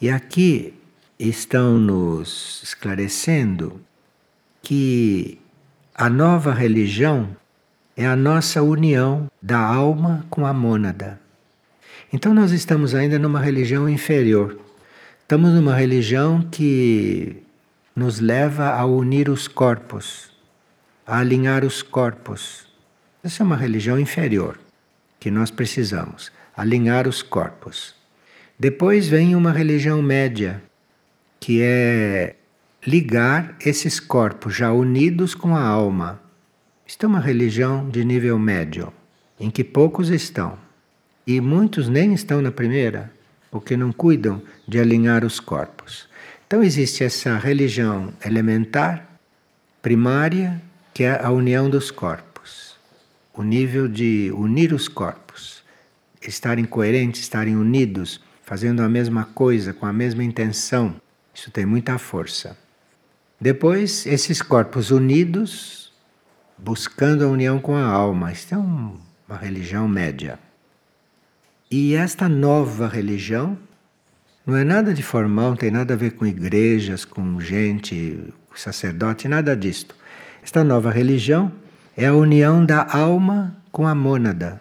E 0.00 0.11
aqui 0.11 0.75
estão 1.16 1.78
nos 1.78 2.61
esclarecendo 2.64 3.80
que 4.61 5.38
a 5.94 6.11
nova 6.11 6.52
religião 6.52 7.37
é 7.97 8.04
a 8.04 8.16
nossa 8.16 8.61
união 8.61 9.30
da 9.40 9.61
alma 9.61 10.26
com 10.28 10.44
a 10.44 10.52
mônada. 10.52 11.21
Então 12.12 12.35
nós 12.35 12.50
estamos 12.50 12.97
ainda 12.97 13.21
numa 13.21 13.40
religião 13.40 13.88
inferior. 13.88 14.59
Estamos 15.21 15.52
numa 15.52 15.76
religião 15.76 16.42
que 16.50 17.40
nos 17.94 18.18
leva 18.18 18.71
a 18.71 18.85
unir 18.85 19.28
os 19.28 19.47
corpos, 19.47 20.32
a 21.06 21.18
alinhar 21.18 21.64
os 21.64 21.82
corpos. 21.82 22.72
Essa 23.23 23.43
é 23.43 23.45
uma 23.45 23.57
religião 23.57 23.99
inferior 23.99 24.59
que 25.21 25.31
nós 25.31 25.50
precisamos, 25.50 26.33
alinhar 26.57 27.07
os 27.07 27.23
corpos. 27.23 27.95
Depois 28.59 29.09
vem 29.09 29.37
uma 29.37 29.52
religião 29.52 30.02
média, 30.02 30.62
que 31.38 31.61
é 31.62 32.35
ligar 32.85 33.57
esses 33.64 34.00
corpos 34.00 34.57
já 34.57 34.73
unidos 34.73 35.35
com 35.35 35.57
a 35.57 35.62
alma 35.62 36.21
isto 36.93 37.07
é 37.07 37.09
uma 37.09 37.21
religião 37.21 37.88
de 37.88 38.05
nível 38.05 38.38
médio, 38.38 38.93
em 39.41 39.50
que 39.50 39.64
poucos 39.64 40.11
estão. 40.11 40.59
E 41.26 41.41
muitos 41.41 41.88
nem 41.88 42.12
estão 42.12 42.43
na 42.43 42.52
primeira, 42.52 43.11
porque 43.50 43.79
não 43.79 43.91
cuidam 43.91 44.43
de 44.69 44.79
alinhar 44.79 45.25
os 45.25 45.41
corpos. 45.41 46.07
Então 46.47 46.62
existe 46.62 47.02
essa 47.02 47.38
religião 47.38 48.12
elementar, 48.23 49.09
primária, 49.81 50.61
que 50.93 51.05
é 51.05 51.19
a 51.25 51.31
união 51.31 51.71
dos 51.71 51.91
corpos. 51.91 52.32
O 53.35 53.43
nível 53.43 53.89
de 53.89 54.31
unir 54.35 54.73
os 54.73 54.89
corpos, 54.89 55.62
estarem 56.21 56.65
coerentes, 56.65 57.21
estarem 57.21 57.57
unidos, 57.57 58.21
fazendo 58.43 58.83
a 58.83 58.89
mesma 58.89 59.25
coisa, 59.25 59.73
com 59.73 59.87
a 59.87 59.93
mesma 59.93 60.23
intenção. 60.23 60.95
Isso 61.35 61.51
tem 61.51 61.65
muita 61.65 61.99
força. 61.99 62.57
Depois, 63.41 64.07
esses 64.07 64.43
corpos 64.43 64.91
unidos 64.91 65.83
buscando 66.62 67.25
a 67.25 67.29
união 67.29 67.59
com 67.59 67.75
a 67.75 67.85
alma. 67.85 68.33
Isto 68.33 68.55
é 68.55 68.59
um, 68.59 68.97
uma 69.29 69.37
religião 69.37 69.89
média. 69.89 70.39
E 71.71 71.95
esta 71.95 72.29
nova 72.29 72.87
religião 72.87 73.59
não 74.47 74.57
é 74.57 74.65
nada 74.65 74.95
de 74.95 75.03
formal, 75.03 75.57
tem 75.57 75.71
nada 75.71 75.95
a 75.95 75.97
ver 75.97 76.12
com 76.12 76.27
igrejas, 76.27 77.05
com 77.05 77.41
gente, 77.41 78.33
com 78.49 78.57
sacerdote, 78.57 79.27
nada 79.27 79.57
disto. 79.57 79.95
Esta 80.43 80.62
nova 80.62 80.91
religião 80.91 81.51
é 81.97 82.07
a 82.07 82.15
união 82.15 82.65
da 82.65 82.87
alma 82.91 83.55
com 83.71 83.87
a 83.87 83.95
mônada, 83.95 84.61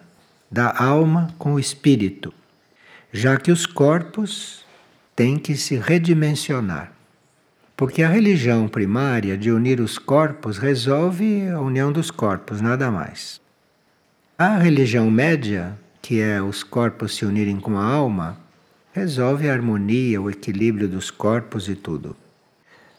da 0.50 0.74
alma 0.76 1.34
com 1.38 1.54
o 1.54 1.60
espírito, 1.60 2.32
já 3.12 3.38
que 3.38 3.50
os 3.50 3.64
corpos 3.64 4.64
têm 5.16 5.38
que 5.38 5.56
se 5.56 5.76
redimensionar. 5.76 6.92
Porque 7.74 8.02
a 8.02 8.08
religião 8.08 8.68
primária 8.68 9.36
de 9.36 9.50
unir 9.50 9.80
os 9.80 9.98
corpos 9.98 10.58
resolve 10.58 11.48
a 11.48 11.58
união 11.58 11.90
dos 11.90 12.10
corpos, 12.10 12.60
nada 12.60 12.90
mais. 12.90 13.40
A 14.38 14.58
religião 14.58 15.10
média, 15.10 15.78
que 16.02 16.20
é 16.20 16.40
os 16.42 16.62
corpos 16.62 17.16
se 17.16 17.24
unirem 17.24 17.58
com 17.58 17.78
a 17.78 17.84
alma, 17.84 18.38
resolve 18.92 19.48
a 19.48 19.54
harmonia, 19.54 20.20
o 20.20 20.28
equilíbrio 20.28 20.86
dos 20.86 21.10
corpos 21.10 21.66
e 21.68 21.74
tudo. 21.74 22.14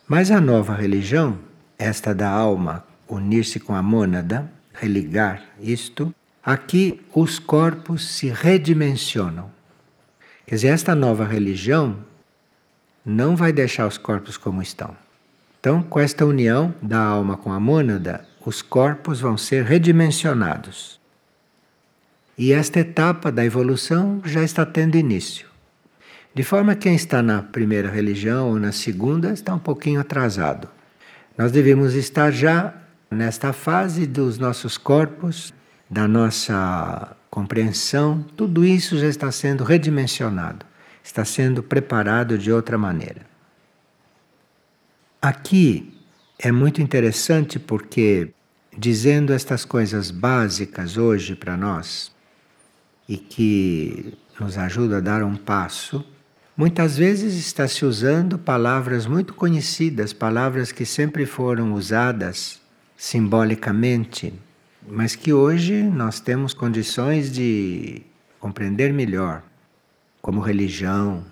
Mas 0.07 0.31
a 0.31 0.41
nova 0.41 0.73
religião, 0.73 1.37
esta 1.77 2.15
da 2.15 2.29
alma, 2.29 2.83
unir-se 3.13 3.59
com 3.59 3.75
a 3.75 3.81
mônada, 3.81 4.51
religar 4.73 5.43
isto, 5.59 6.13
aqui 6.43 7.01
os 7.13 7.39
corpos 7.39 8.07
se 8.07 8.27
redimensionam. 8.27 9.51
Quer 10.45 10.55
dizer, 10.55 10.67
esta 10.69 10.95
nova 10.95 11.25
religião 11.25 11.97
não 13.05 13.35
vai 13.35 13.53
deixar 13.53 13.87
os 13.87 13.97
corpos 13.97 14.37
como 14.37 14.61
estão. 14.61 14.95
Então, 15.59 15.81
com 15.81 15.99
esta 15.99 16.25
união 16.25 16.73
da 16.81 16.99
alma 16.99 17.37
com 17.37 17.51
a 17.51 17.59
mônada, 17.59 18.27
os 18.45 18.61
corpos 18.61 19.21
vão 19.21 19.37
ser 19.37 19.63
redimensionados. 19.63 20.99
E 22.37 22.51
esta 22.51 22.79
etapa 22.79 23.31
da 23.31 23.45
evolução 23.45 24.21
já 24.25 24.43
está 24.43 24.65
tendo 24.65 24.97
início. 24.97 25.47
De 26.35 26.43
forma 26.43 26.73
que 26.75 26.81
quem 26.81 26.95
está 26.95 27.21
na 27.21 27.43
primeira 27.43 27.89
religião 27.89 28.49
ou 28.49 28.59
na 28.59 28.71
segunda 28.71 29.31
está 29.31 29.53
um 29.53 29.59
pouquinho 29.59 30.01
atrasado. 30.01 30.67
Nós 31.37 31.51
devemos 31.51 31.93
estar 31.93 32.31
já 32.31 32.73
nesta 33.13 33.53
fase 33.53 34.05
dos 34.05 34.37
nossos 34.37 34.77
corpos, 34.77 35.53
da 35.89 36.07
nossa 36.07 37.15
compreensão, 37.29 38.25
tudo 38.35 38.65
isso 38.65 38.97
já 38.97 39.07
está 39.07 39.31
sendo 39.31 39.63
redimensionado 39.63 40.65
está 41.03 41.25
sendo 41.25 41.61
preparado 41.61 42.37
de 42.37 42.51
outra 42.51 42.77
maneira. 42.77 43.21
Aqui 45.21 45.93
é 46.39 46.51
muito 46.51 46.81
interessante 46.81 47.59
porque, 47.59 48.31
dizendo 48.75 49.33
estas 49.33 49.65
coisas 49.65 50.09
básicas 50.09 50.97
hoje 50.97 51.35
para 51.35 51.57
nós, 51.57 52.11
e 53.07 53.17
que 53.17 54.17
nos 54.39 54.57
ajuda 54.57 54.97
a 54.97 55.01
dar 55.01 55.23
um 55.23 55.35
passo, 55.35 56.05
muitas 56.55 56.97
vezes 56.97 57.35
está 57.35 57.67
se 57.67 57.85
usando 57.85 58.37
palavras 58.37 59.05
muito 59.05 59.33
conhecidas, 59.33 60.13
palavras 60.13 60.71
que 60.71 60.85
sempre 60.85 61.25
foram 61.25 61.73
usadas 61.73 62.61
simbolicamente, 62.97 64.33
mas 64.87 65.15
que 65.15 65.33
hoje 65.33 65.83
nós 65.83 66.19
temos 66.19 66.53
condições 66.53 67.31
de 67.31 68.01
compreender 68.39 68.91
melhor 68.93 69.43
como 70.21 70.41
religião. 70.41 71.23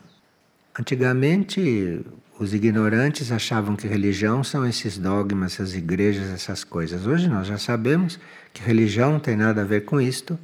Antigamente, 0.78 2.02
os 2.40 2.54
ignorantes 2.54 3.32
achavam 3.32 3.76
que 3.76 3.88
religião 3.88 4.44
são 4.44 4.66
esses 4.68 4.98
dogmas, 4.98 5.54
essas 5.54 5.76
igrejas, 5.76 6.30
essas 6.30 6.64
coisas. 6.64 7.06
Hoje 7.06 7.28
nós 7.28 7.48
já 7.48 7.58
sabemos 7.58 8.20
que 8.54 8.64
religião 8.64 9.14
não 9.14 9.20
tem 9.20 9.36
nada 9.36 9.62
a 9.62 9.66
ver 9.66 9.86
com 9.86 10.00
isto 10.00 10.40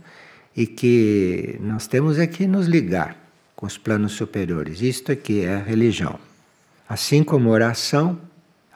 e 0.55 0.67
que 0.67 1.57
nós 1.61 1.87
temos 1.87 2.19
é 2.19 2.27
que 2.27 2.45
nos 2.47 2.67
ligar 2.67 3.17
com 3.55 3.65
os 3.65 3.77
planos 3.77 4.13
superiores. 4.13 4.81
Isto 4.81 5.11
é 5.11 5.15
que 5.15 5.43
é 5.43 5.57
religião. 5.57 6.19
Assim 6.87 7.23
como 7.23 7.49
oração, 7.49 8.19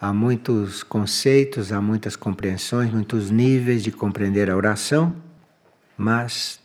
há 0.01 0.12
muitos 0.12 0.81
conceitos, 0.81 1.72
há 1.72 1.79
muitas 1.79 2.15
compreensões, 2.15 2.91
muitos 2.91 3.29
níveis 3.29 3.84
de 3.84 3.91
compreender 3.91 4.50
a 4.50 4.58
oração, 4.58 5.15
mas 5.96 6.60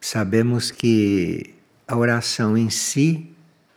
sabemos 0.00 0.72
que 0.72 1.54
a 1.86 1.96
oração 1.96 2.58
em 2.58 2.68
si 2.68 3.30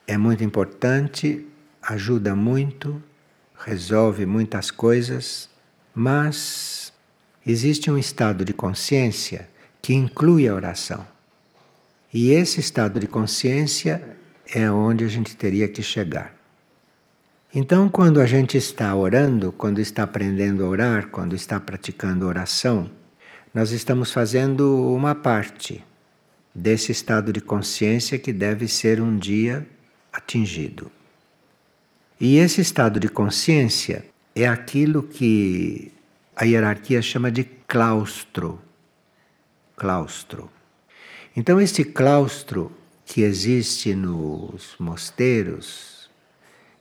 é 0.08 0.18
muito 0.18 0.44
importante, 0.44 1.46
ajuda 1.84 2.36
muito, 2.36 3.02
resolve 3.64 4.26
muitas 4.26 4.72
coisas, 4.72 5.52
mas 5.94 6.92
existe 7.46 7.92
um 7.92 8.00
estado 8.00 8.44
de 8.44 8.54
consciência 8.54 9.48
que 9.84 9.94
inclui 9.94 10.48
a 10.48 10.56
oração. 10.56 11.06
E 12.12 12.32
esse 12.32 12.60
estado 12.60 13.00
de 13.00 13.06
consciência 13.06 14.18
é 14.52 14.70
onde 14.72 15.04
a 15.04 15.08
gente 15.08 15.36
teria 15.36 15.68
que 15.68 15.84
chegar. 15.84 16.35
Então, 17.58 17.88
quando 17.88 18.20
a 18.20 18.26
gente 18.26 18.58
está 18.58 18.94
orando, 18.94 19.50
quando 19.50 19.80
está 19.80 20.04
aprendendo 20.04 20.66
a 20.66 20.68
orar, 20.68 21.08
quando 21.08 21.34
está 21.34 21.58
praticando 21.58 22.28
oração, 22.28 22.92
nós 23.54 23.72
estamos 23.72 24.12
fazendo 24.12 24.92
uma 24.94 25.16
parte 25.16 25.82
desse 26.54 26.92
estado 26.92 27.32
de 27.32 27.40
consciência 27.40 28.20
que 28.20 28.34
deve 28.34 28.68
ser 28.68 29.00
um 29.00 29.18
dia 29.18 29.66
atingido. 30.12 30.92
E 32.20 32.40
esse 32.40 32.60
estado 32.60 33.00
de 33.00 33.08
consciência 33.08 34.04
é 34.36 34.46
aquilo 34.46 35.02
que 35.02 35.94
a 36.36 36.44
hierarquia 36.44 37.02
chama 37.02 37.32
de 37.32 37.46
claustro. 37.66 38.60
Claustro. 39.78 40.52
Então, 41.38 41.62
este 41.62 41.86
claustro 41.86 42.70
que 43.06 43.22
existe 43.22 43.96
nos 43.96 44.76
mosteiros, 44.78 45.95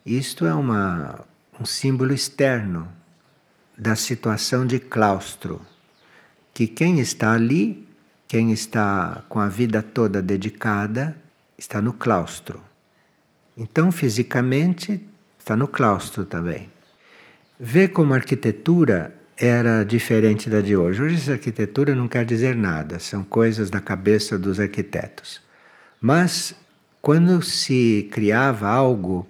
isto 0.05 0.45
é 0.45 0.53
uma, 0.53 1.25
um 1.59 1.65
símbolo 1.65 2.13
externo 2.13 2.89
da 3.77 3.97
situação 3.97 4.67
de 4.67 4.79
claustro, 4.79 5.61
que 6.53 6.67
quem 6.67 7.01
está 7.01 7.33
ali, 7.33 7.89
quem 8.29 8.53
está 8.53 9.23
com 9.29 9.41
a 9.41 9.49
vida 9.49 9.83
toda 9.83 10.21
dedicada, 10.21 11.17
está 11.57 11.81
no 11.81 11.93
claustro. 11.93 12.63
Então, 13.57 13.91
fisicamente, 13.91 15.01
está 15.39 15.57
no 15.57 15.67
claustro 15.67 16.25
também. 16.25 16.71
Vê 17.59 17.89
como 17.89 18.13
a 18.13 18.17
arquitetura 18.17 19.15
era 19.37 19.85
diferente 19.85 20.51
da 20.51 20.61
de 20.61 20.77
hoje. 20.77 21.03
Hoje, 21.03 21.17
essa 21.17 21.33
arquitetura 21.33 21.95
não 21.95 22.09
quer 22.09 22.25
dizer 22.25 22.55
nada, 22.55 22.99
são 22.99 23.25
coisas 23.25 23.71
da 23.71 23.81
cabeça 23.81 24.39
dos 24.39 24.61
arquitetos. 24.61 25.41
Mas, 26.01 26.55
quando 27.01 27.43
se 27.43 28.09
criava 28.13 28.69
algo, 28.69 29.27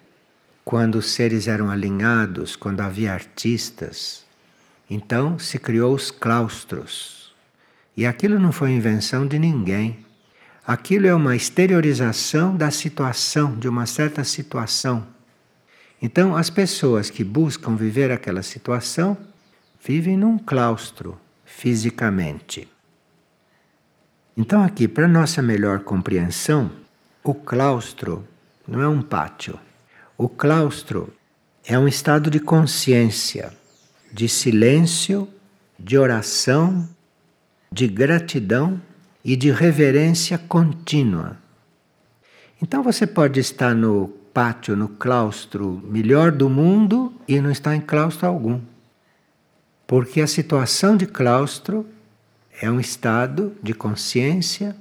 quando 0.65 0.97
os 0.97 1.11
seres 1.11 1.47
eram 1.47 1.71
alinhados, 1.71 2.57
quando 2.57 2.81
havia 2.81 3.13
artistas, 3.13 4.25
então 4.89 5.39
se 5.39 5.59
criou 5.59 5.95
os 5.95 6.11
claustros. 6.11 7.33
E 7.97 8.07
aquilo 8.07 8.39
não 8.39 8.53
foi 8.53 8.71
invenção 8.71 9.27
de 9.27 9.39
ninguém. 9.39 10.05
Aquilo 10.67 11.07
é 11.07 11.15
uma 11.15 11.37
exteriorização 11.37 12.57
da 12.57 12.71
situação, 12.71 13.57
de 13.57 13.69
uma 13.69 13.87
certa 13.87 14.25
situação 14.25 15.07
então, 16.05 16.37
as 16.37 16.51
pessoas 16.51 17.09
que 17.09 17.25
buscam 17.25 17.75
viver 17.77 18.11
aquela 18.11 18.43
situação 18.43 19.17
vivem 19.83 20.19
num 20.19 20.37
claustro 20.37 21.19
fisicamente. 21.47 22.69
Então, 24.37 24.63
aqui, 24.63 24.87
para 24.87 25.09
nossa 25.09 25.41
melhor 25.41 25.81
compreensão, 25.81 26.71
o 27.23 27.33
claustro 27.33 28.23
não 28.69 28.83
é 28.83 28.87
um 28.87 29.01
pátio. 29.01 29.59
O 30.17 30.29
claustro 30.29 31.13
é 31.67 31.77
um 31.77 31.89
estado 31.89 32.31
de 32.31 32.39
consciência, 32.39 33.53
de 34.13 34.29
silêncio, 34.29 35.29
de 35.77 35.99
oração, 35.99 36.89
de 37.71 37.89
gratidão 37.89 38.81
e 39.25 39.35
de 39.35 39.51
reverência 39.51 40.39
contínua. 40.39 41.37
Então 42.63 42.81
você 42.81 43.09
pode 43.09 43.41
estar 43.41 43.75
no 43.75 44.07
pátio, 44.33 44.77
no 44.77 44.89
claustro 44.89 45.83
melhor 45.85 46.31
do 46.31 46.49
mundo 46.49 47.13
e 47.27 47.41
não 47.41 47.51
está 47.51 47.75
em 47.75 47.81
claustro 47.81 48.29
algum. 48.29 48.61
Porque 49.85 50.21
a 50.21 50.29
situação 50.29 50.97
de 50.97 51.07
claustro 51.07 51.85
é 52.63 52.71
um 52.71 52.79
estado 52.79 53.53
de 53.61 53.75
consciência 53.75 54.77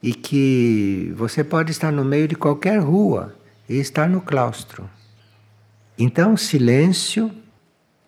e 0.00 0.14
que 0.14 1.12
você 1.16 1.42
pode 1.42 1.72
estar 1.72 1.90
no 1.90 2.04
meio 2.04 2.28
de 2.28 2.36
qualquer 2.36 2.78
rua 2.78 3.41
e 3.72 3.80
estar 3.80 4.08
no 4.08 4.20
claustro. 4.20 4.88
Então, 5.98 6.36
silêncio, 6.36 7.30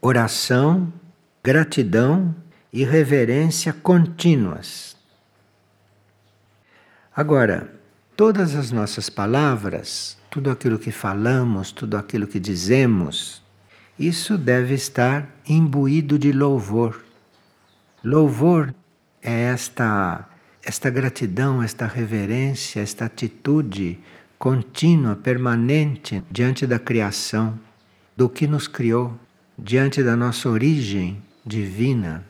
oração, 0.00 0.92
gratidão 1.42 2.34
e 2.72 2.84
reverência 2.84 3.72
contínuas. 3.72 4.96
Agora, 7.14 7.72
todas 8.16 8.54
as 8.54 8.70
nossas 8.70 9.08
palavras 9.08 10.18
tudo 10.34 10.50
aquilo 10.50 10.80
que 10.80 10.90
falamos, 10.90 11.70
tudo 11.70 11.96
aquilo 11.96 12.26
que 12.26 12.40
dizemos, 12.40 13.40
isso 13.96 14.36
deve 14.36 14.74
estar 14.74 15.28
imbuído 15.48 16.18
de 16.18 16.32
louvor. 16.32 17.04
Louvor 18.02 18.74
é 19.22 19.44
esta 19.44 20.28
esta 20.66 20.90
gratidão, 20.90 21.62
esta 21.62 21.86
reverência, 21.86 22.80
esta 22.80 23.04
atitude 23.04 24.00
contínua, 24.44 25.16
permanente 25.16 26.22
diante 26.30 26.66
da 26.66 26.78
criação, 26.78 27.58
do 28.14 28.28
que 28.28 28.46
nos 28.46 28.68
criou, 28.68 29.18
diante 29.56 30.02
da 30.02 30.14
nossa 30.14 30.50
origem 30.50 31.22
divina. 31.46 32.26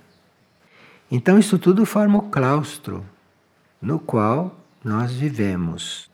Então, 1.11 1.41
isso 1.41 1.59
tudo 1.59 1.85
forma 1.85 2.19
o 2.19 2.31
claustro 2.31 3.05
no 3.83 3.99
qual 3.99 4.57
nós 4.85 5.11
vivemos. 5.11 6.09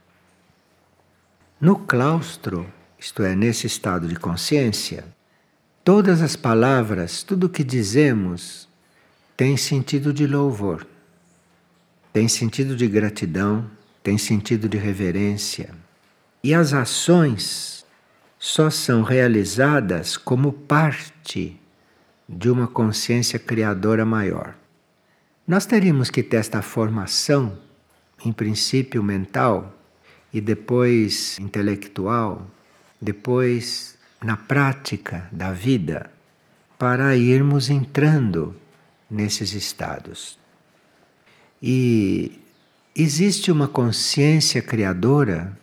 No 1.60 1.76
claustro, 1.76 2.66
isto 2.98 3.22
é, 3.22 3.36
nesse 3.36 3.66
estado 3.66 4.08
de 4.08 4.16
consciência, 4.16 5.04
todas 5.84 6.22
as 6.22 6.34
palavras, 6.34 7.22
tudo 7.22 7.44
o 7.44 7.50
que 7.50 7.62
dizemos, 7.62 8.66
tem 9.36 9.54
sentido 9.54 10.14
de 10.14 10.26
louvor, 10.26 10.86
tem 12.10 12.26
sentido 12.26 12.74
de 12.74 12.88
gratidão, 12.88 13.70
tem 14.02 14.16
sentido 14.16 14.66
de 14.66 14.78
reverência. 14.78 15.79
E 16.42 16.55
as 16.55 16.72
ações 16.72 17.85
só 18.38 18.70
são 18.70 19.03
realizadas 19.03 20.16
como 20.16 20.53
parte 20.53 21.61
de 22.29 22.48
uma 22.48 22.66
consciência 22.66 23.38
criadora 23.38 24.05
maior. 24.07 24.55
Nós 25.46 25.66
teríamos 25.66 26.11
que 26.11 26.22
ter 26.22 26.37
esta 26.37 26.62
formação, 26.62 27.59
em 28.24 28.33
princípio 28.33 29.03
mental, 29.03 29.76
e 30.33 30.40
depois 30.40 31.38
intelectual, 31.38 32.48
depois 33.00 33.98
na 34.22 34.37
prática 34.37 35.29
da 35.33 35.53
vida, 35.53 36.11
para 36.79 37.16
irmos 37.16 37.68
entrando 37.68 38.55
nesses 39.11 39.53
estados. 39.53 40.38
E 41.62 42.40
existe 42.94 43.50
uma 43.50 43.68
consciência 43.68 44.62
criadora. 44.62 45.59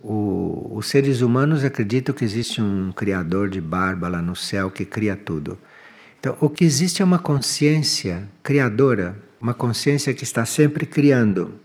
O, 0.00 0.76
os 0.76 0.86
seres 0.86 1.20
humanos 1.20 1.64
acreditam 1.64 2.14
que 2.14 2.24
existe 2.24 2.62
um 2.62 2.92
criador 2.92 3.48
de 3.48 3.60
barba 3.60 4.08
lá 4.08 4.22
no 4.22 4.36
céu 4.36 4.70
que 4.70 4.84
cria 4.84 5.16
tudo. 5.16 5.58
Então, 6.20 6.36
o 6.40 6.48
que 6.48 6.64
existe 6.64 7.02
é 7.02 7.04
uma 7.04 7.18
consciência 7.18 8.28
criadora, 8.42 9.16
uma 9.40 9.54
consciência 9.54 10.14
que 10.14 10.24
está 10.24 10.44
sempre 10.44 10.86
criando. 10.86 11.60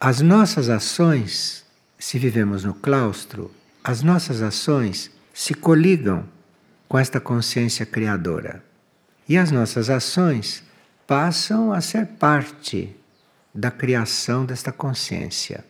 As 0.00 0.20
nossas 0.20 0.68
ações, 0.68 1.64
se 1.98 2.18
vivemos 2.18 2.64
no 2.64 2.74
claustro, 2.74 3.50
as 3.82 4.02
nossas 4.02 4.42
ações 4.42 5.10
se 5.32 5.54
coligam 5.54 6.24
com 6.88 6.98
esta 6.98 7.20
consciência 7.20 7.84
criadora. 7.84 8.62
E 9.28 9.36
as 9.36 9.50
nossas 9.50 9.90
ações 9.90 10.62
passam 11.06 11.72
a 11.72 11.80
ser 11.80 12.06
parte 12.06 12.94
da 13.54 13.70
criação 13.70 14.44
desta 14.44 14.72
consciência. 14.72 15.64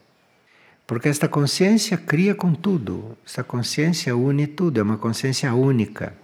Porque 0.88 1.06
esta 1.06 1.28
consciência 1.28 1.98
cria 1.98 2.34
com 2.34 2.54
tudo, 2.54 3.14
esta 3.22 3.44
consciência 3.44 4.16
une 4.16 4.46
tudo, 4.46 4.80
é 4.80 4.82
uma 4.82 4.96
consciência 4.96 5.52
única. 5.52 6.14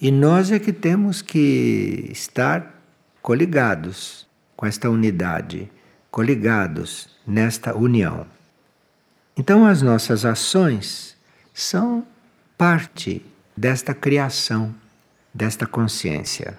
E 0.00 0.08
nós 0.12 0.52
é 0.52 0.60
que 0.60 0.72
temos 0.72 1.20
que 1.20 2.08
estar 2.12 2.80
coligados 3.20 4.24
com 4.54 4.66
esta 4.66 4.88
unidade, 4.88 5.68
coligados 6.12 7.08
nesta 7.26 7.76
união. 7.76 8.24
Então, 9.36 9.66
as 9.66 9.82
nossas 9.82 10.24
ações 10.24 11.16
são 11.52 12.06
parte 12.56 13.20
desta 13.56 13.92
criação, 13.92 14.72
desta 15.34 15.66
consciência. 15.66 16.56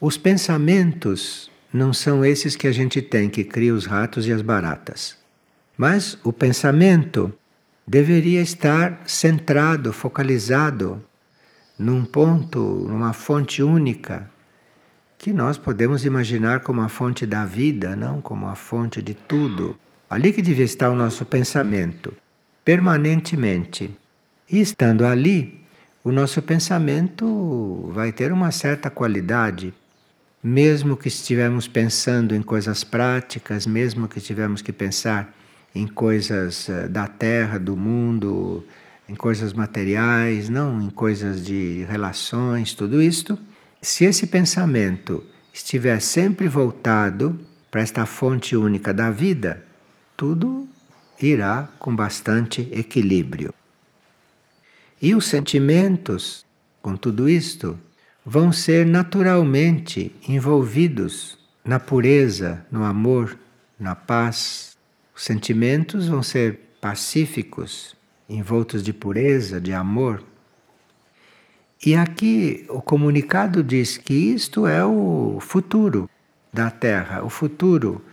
Os 0.00 0.16
pensamentos 0.16 1.50
não 1.72 1.92
são 1.92 2.24
esses 2.24 2.54
que 2.54 2.68
a 2.68 2.72
gente 2.72 3.02
tem, 3.02 3.28
que 3.28 3.42
cria 3.42 3.74
os 3.74 3.86
ratos 3.86 4.24
e 4.28 4.32
as 4.32 4.40
baratas. 4.40 5.20
Mas 5.82 6.16
o 6.22 6.32
pensamento 6.32 7.32
deveria 7.84 8.40
estar 8.40 9.02
centrado, 9.04 9.92
focalizado 9.92 11.02
num 11.76 12.04
ponto, 12.04 12.60
numa 12.88 13.12
fonte 13.12 13.64
única, 13.64 14.30
que 15.18 15.32
nós 15.32 15.58
podemos 15.58 16.04
imaginar 16.04 16.60
como 16.60 16.82
a 16.82 16.88
fonte 16.88 17.26
da 17.26 17.44
vida, 17.44 17.96
não 17.96 18.20
como 18.20 18.46
a 18.46 18.54
fonte 18.54 19.02
de 19.02 19.12
tudo. 19.12 19.76
Ali 20.08 20.32
que 20.32 20.40
devia 20.40 20.64
estar 20.64 20.88
o 20.88 20.94
nosso 20.94 21.24
pensamento. 21.24 22.14
permanentemente. 22.64 23.90
E 24.48 24.60
estando 24.60 25.04
ali, 25.04 25.64
o 26.04 26.12
nosso 26.12 26.40
pensamento 26.42 27.90
vai 27.92 28.12
ter 28.12 28.30
uma 28.30 28.52
certa 28.52 28.88
qualidade, 28.88 29.74
mesmo 30.40 30.96
que 30.96 31.08
estivermos 31.08 31.66
pensando 31.66 32.36
em 32.36 32.40
coisas 32.40 32.84
práticas, 32.84 33.66
mesmo 33.66 34.06
que 34.06 34.20
tivermos 34.20 34.62
que 34.62 34.72
pensar 34.72 35.41
em 35.74 35.86
coisas 35.86 36.68
eh, 36.68 36.88
da 36.88 37.06
terra, 37.06 37.58
do 37.58 37.76
mundo, 37.76 38.64
em 39.08 39.14
coisas 39.14 39.52
materiais, 39.52 40.48
não 40.48 40.80
em 40.80 40.90
coisas 40.90 41.44
de 41.44 41.84
relações, 41.88 42.74
tudo 42.74 43.02
isto, 43.02 43.38
se 43.80 44.04
esse 44.04 44.26
pensamento 44.26 45.24
estiver 45.52 46.00
sempre 46.00 46.48
voltado 46.48 47.38
para 47.70 47.80
esta 47.80 48.06
fonte 48.06 48.56
única 48.56 48.92
da 48.92 49.10
vida, 49.10 49.64
tudo 50.16 50.68
irá 51.20 51.68
com 51.78 51.94
bastante 51.94 52.68
equilíbrio. 52.72 53.52
E 55.00 55.14
os 55.14 55.26
sentimentos, 55.26 56.44
com 56.80 56.96
tudo 56.96 57.28
isto, 57.28 57.78
vão 58.24 58.52
ser 58.52 58.86
naturalmente 58.86 60.14
envolvidos 60.28 61.38
na 61.64 61.80
pureza, 61.80 62.64
no 62.70 62.84
amor, 62.84 63.36
na 63.78 63.94
paz. 63.94 64.71
Os 65.22 65.26
sentimentos 65.26 66.08
vão 66.08 66.20
ser 66.20 66.58
pacíficos, 66.80 67.94
envoltos 68.28 68.82
de 68.82 68.92
pureza, 68.92 69.60
de 69.60 69.72
amor. 69.72 70.20
E 71.86 71.94
aqui 71.94 72.66
o 72.68 72.82
comunicado 72.82 73.62
diz 73.62 73.96
que 73.96 74.12
isto 74.12 74.66
é 74.66 74.84
o 74.84 75.38
futuro 75.40 76.10
da 76.52 76.72
Terra, 76.72 77.22
o 77.22 77.30
futuro 77.30 78.04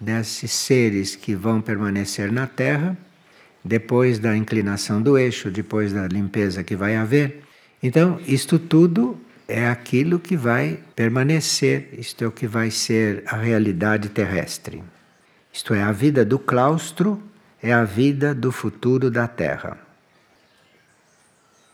desses 0.00 0.52
seres 0.52 1.16
que 1.16 1.34
vão 1.34 1.60
permanecer 1.60 2.30
na 2.30 2.46
Terra 2.46 2.96
depois 3.64 4.20
da 4.20 4.36
inclinação 4.36 5.02
do 5.02 5.18
eixo, 5.18 5.50
depois 5.50 5.92
da 5.92 6.06
limpeza 6.06 6.62
que 6.62 6.76
vai 6.76 6.94
haver. 6.94 7.42
Então, 7.82 8.20
isto 8.24 8.56
tudo 8.56 9.18
é 9.48 9.66
aquilo 9.66 10.20
que 10.20 10.36
vai 10.36 10.78
permanecer, 10.94 11.88
isto 11.98 12.22
é 12.22 12.26
o 12.28 12.30
que 12.30 12.46
vai 12.46 12.70
ser 12.70 13.24
a 13.26 13.36
realidade 13.36 14.10
terrestre. 14.10 14.80
Isto 15.52 15.74
é, 15.74 15.82
a 15.82 15.92
vida 15.92 16.24
do 16.24 16.38
claustro 16.38 17.22
é 17.62 17.72
a 17.72 17.84
vida 17.84 18.34
do 18.34 18.50
futuro 18.50 19.10
da 19.10 19.28
Terra. 19.28 19.78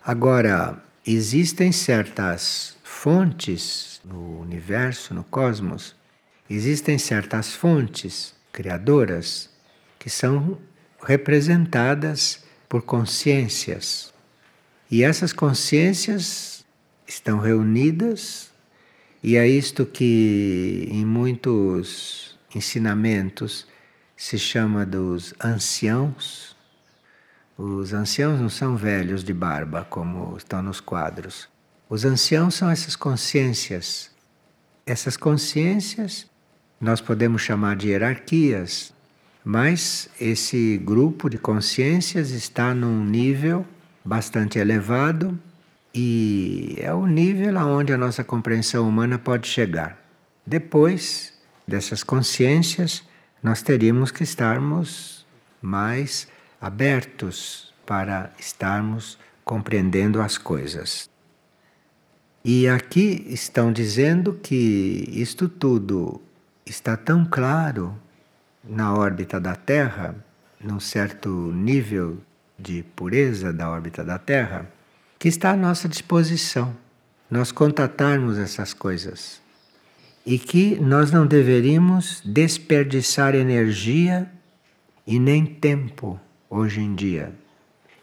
Agora, 0.05 0.83
existem 1.07 1.71
certas 1.71 2.77
fontes 2.83 4.01
no 4.05 4.41
universo, 4.41 5.15
no 5.15 5.23
cosmos, 5.23 5.95
existem 6.51 6.99
certas 6.99 7.55
fontes 7.55 8.35
criadoras 8.53 9.49
que 9.99 10.11
são 10.11 10.59
representadas 11.03 12.43
por 12.69 12.83
consciências. 12.83 14.13
E 14.91 15.05
essas 15.05 15.33
consciências 15.33 16.65
estão 17.07 17.39
reunidas, 17.39 18.51
e 19.23 19.37
é 19.37 19.47
isto 19.47 19.87
que 19.87 20.89
em 20.91 21.05
muitos 21.05 22.28
ensinamentos 22.55 23.67
se 24.17 24.39
chama 24.39 24.85
dos 24.85 25.35
anciãos. 25.43 26.57
Os 27.57 27.93
anciãos 27.93 28.41
não 28.41 28.49
são 28.49 28.77
velhos 28.77 29.23
de 29.23 29.33
barba, 29.33 29.87
como 29.89 30.37
estão 30.37 30.63
nos 30.63 30.81
quadros. 30.81 31.49
Os 31.89 32.05
anciãos 32.05 32.55
são 32.55 32.69
essas 32.69 32.97
consciências. 32.97 34.11
Essas 34.85 35.17
consciências 35.17 36.27
nós 36.81 37.01
podemos 37.01 37.43
chamar 37.43 37.77
de 37.77 37.89
hierarquias, 37.89 38.93
mas 39.45 40.09
esse 40.21 40.79
grupo 40.79 41.29
de 41.29 41.39
consciências 41.39 42.31
está 42.31 42.75
num 42.75 43.05
nível 43.05 43.67
bastante 44.05 44.59
elevado 44.59 45.39
e 45.95 46.77
é 46.79 46.93
o 46.93 47.07
nível 47.07 47.59
aonde 47.59 47.93
a 47.93 47.99
nossa 47.99 48.23
compreensão 48.23 48.89
humana 48.89 49.19
pode 49.19 49.49
chegar. 49.49 49.99
Depois 50.47 51.38
dessas 51.69 52.03
consciências, 52.03 53.05
nós 53.43 53.61
teríamos 53.63 54.11
que 54.11 54.25
estarmos 54.25 55.27
mais 55.61 56.27
abertos 56.61 57.75
para 57.85 58.33
estarmos 58.39 59.19
compreendendo 59.45 60.21
as 60.21 60.39
coisas. 60.39 61.09
E 62.45 62.67
aqui 62.67 63.25
estão 63.29 63.71
dizendo 63.71 64.33
que 64.33 65.05
isto 65.09 65.49
tudo 65.49 66.21
está 66.65 66.97
tão 66.97 67.25
claro 67.25 67.95
na 68.65 68.95
órbita 68.95 69.39
da 69.39 69.55
Terra, 69.55 70.15
num 70.59 70.81
certo 70.81 71.29
nível 71.29 72.19
de 72.59 72.83
pureza 72.97 73.53
da 73.53 73.71
órbita 73.71 74.03
da 74.03 74.19
Terra, 74.19 74.71
que 75.19 75.29
está 75.29 75.51
à 75.51 75.57
nossa 75.57 75.89
disposição 75.89 76.75
nós 77.31 77.53
contatarmos 77.53 78.39
essas 78.39 78.73
coisas. 78.73 79.41
E 80.29 80.39
que 80.39 80.79
nós 80.79 81.11
não 81.11 81.27
deveríamos 81.27 82.21
desperdiçar 82.23 83.35
energia 83.35 84.31
e 85.07 85.19
nem 85.19 85.47
tempo 85.47 86.21
hoje 86.51 86.83
em 86.83 86.95
dia. 86.95 87.33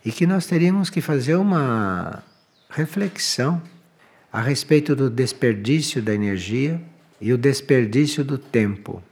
E 0.03 0.11
que 0.11 0.25
nós 0.25 0.47
teríamos 0.47 0.89
que 0.89 1.01
fazer 1.01 1.35
uma 1.35 2.23
reflexão 2.67 3.61
a 4.33 4.41
respeito 4.41 4.95
do 4.95 5.07
desperdício 5.07 6.01
da 6.01 6.15
energia 6.15 6.81
e 7.21 7.31
o 7.31 7.37
desperdício 7.37 8.23
do 8.23 8.39
tempo. 8.39 9.03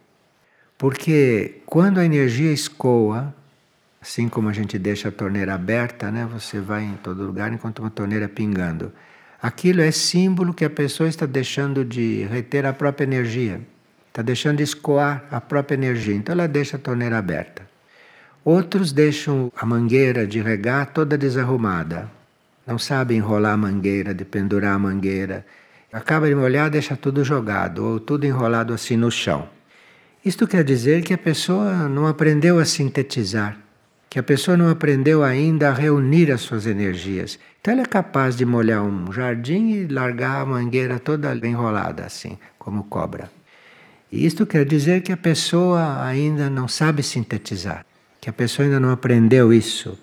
Porque 0.76 1.62
quando 1.68 2.00
a 2.00 2.06
energia 2.06 2.52
escoa, 2.52 3.32
assim 4.02 4.28
como 4.28 4.50
a 4.50 4.54
gente 4.54 4.80
deixa 4.80 5.10
a 5.10 5.12
torneira 5.12 5.54
aberta, 5.54 6.10
né, 6.10 6.26
você 6.26 6.60
vai 6.60 6.84
em 6.84 6.96
todo 6.96 7.24
lugar 7.24 7.54
enquanto 7.54 7.78
uma 7.78 7.92
torneira 7.92 8.28
pingando. 8.28 8.92
Aquilo 9.44 9.82
é 9.82 9.92
símbolo 9.92 10.54
que 10.54 10.64
a 10.64 10.70
pessoa 10.70 11.10
está 11.10 11.26
deixando 11.26 11.84
de 11.84 12.24
reter 12.32 12.66
a 12.66 12.72
própria 12.72 13.04
energia, 13.04 13.60
está 14.08 14.22
deixando 14.22 14.60
de 14.60 14.64
escoar 14.64 15.26
a 15.30 15.42
própria 15.42 15.76
energia, 15.76 16.16
então 16.16 16.32
ela 16.32 16.48
deixa 16.48 16.78
a 16.78 16.80
torneira 16.80 17.18
aberta. 17.18 17.62
Outros 18.46 18.94
deixam 18.94 19.52
a 19.54 19.66
mangueira 19.66 20.26
de 20.26 20.42
regar 20.42 20.94
toda 20.94 21.18
desarrumada, 21.18 22.10
não 22.66 22.80
sabem 22.80 23.18
enrolar 23.18 23.56
a 23.56 23.58
mangueira, 23.58 24.14
de 24.14 24.24
pendurar 24.24 24.76
a 24.76 24.80
mangueira, 24.80 25.46
acaba 25.92 26.26
de 26.30 26.36
molhar, 26.36 26.70
deixa 26.70 26.96
tudo 26.96 27.22
jogado 27.22 27.84
ou 27.84 28.00
tudo 28.00 28.26
enrolado 28.26 28.74
assim 28.74 28.96
no 28.96 29.12
chão. 29.12 29.50
Isto 30.24 30.48
quer 30.48 30.64
dizer 30.64 31.04
que 31.04 31.14
a 31.14 31.18
pessoa 31.18 31.90
não 31.90 32.08
aprendeu 32.08 32.60
a 32.60 32.66
sintetizar, 32.66 33.58
que 34.10 34.18
a 34.18 34.24
pessoa 34.24 34.56
não 34.56 34.70
aprendeu 34.70 35.22
ainda 35.22 35.68
a 35.68 35.74
reunir 35.74 36.32
as 36.32 36.40
suas 36.40 36.66
energias. 36.66 37.38
Então 37.64 37.72
ela 37.72 37.84
é 37.84 37.86
capaz 37.86 38.36
de 38.36 38.46
molhar 38.46 38.84
um 38.84 39.10
jardim 39.14 39.70
e 39.70 39.88
largar 39.88 40.42
a 40.42 40.46
mangueira 40.46 41.00
toda 41.00 41.34
enrolada 41.48 42.04
assim, 42.04 42.38
como 42.60 42.84
cobra. 42.84 43.32
E 44.12 44.26
isto 44.26 44.46
quer 44.46 44.66
dizer 44.66 45.02
que 45.02 45.14
a 45.14 45.18
pessoa 45.18 46.04
ainda 46.04 46.50
não 46.50 46.68
sabe 46.68 47.02
sintetizar, 47.02 47.86
que 48.20 48.30
a 48.30 48.34
pessoa 48.34 48.66
ainda 48.66 48.82
não 48.82 48.90
aprendeu 48.90 49.54
isso. 49.54 49.98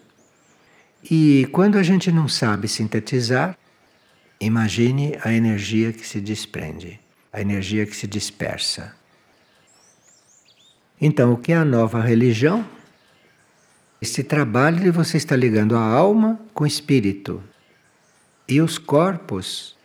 E 1.05 1.51
quando 1.53 1.77
a 1.77 1.83
gente 1.83 2.11
não 2.11 2.27
sabe 2.27 2.67
sintetizar, 2.67 3.55
imagine 4.41 5.19
a 5.23 5.31
energia 5.31 5.93
que 5.93 6.09
se 6.09 6.19
desprende, 6.19 6.99
a 7.31 7.43
energia 7.43 7.85
que 7.85 7.95
se 7.95 8.07
dispersa. 8.07 8.95
Então, 10.99 11.35
o 11.35 11.37
que 11.37 11.53
é 11.53 11.57
a 11.57 11.65
nova 11.67 12.01
religião? 12.01 12.65
Esse 14.01 14.25
trabalho 14.25 14.81
de 14.81 14.91
você 14.91 15.19
estar 15.19 15.37
ligando 15.37 15.77
a 15.77 15.85
alma 15.85 16.41
com 16.55 16.65
o 16.65 16.67
espírito. 16.67 17.50
E 18.51 18.61
os 18.61 18.79
corpos, 18.79 19.77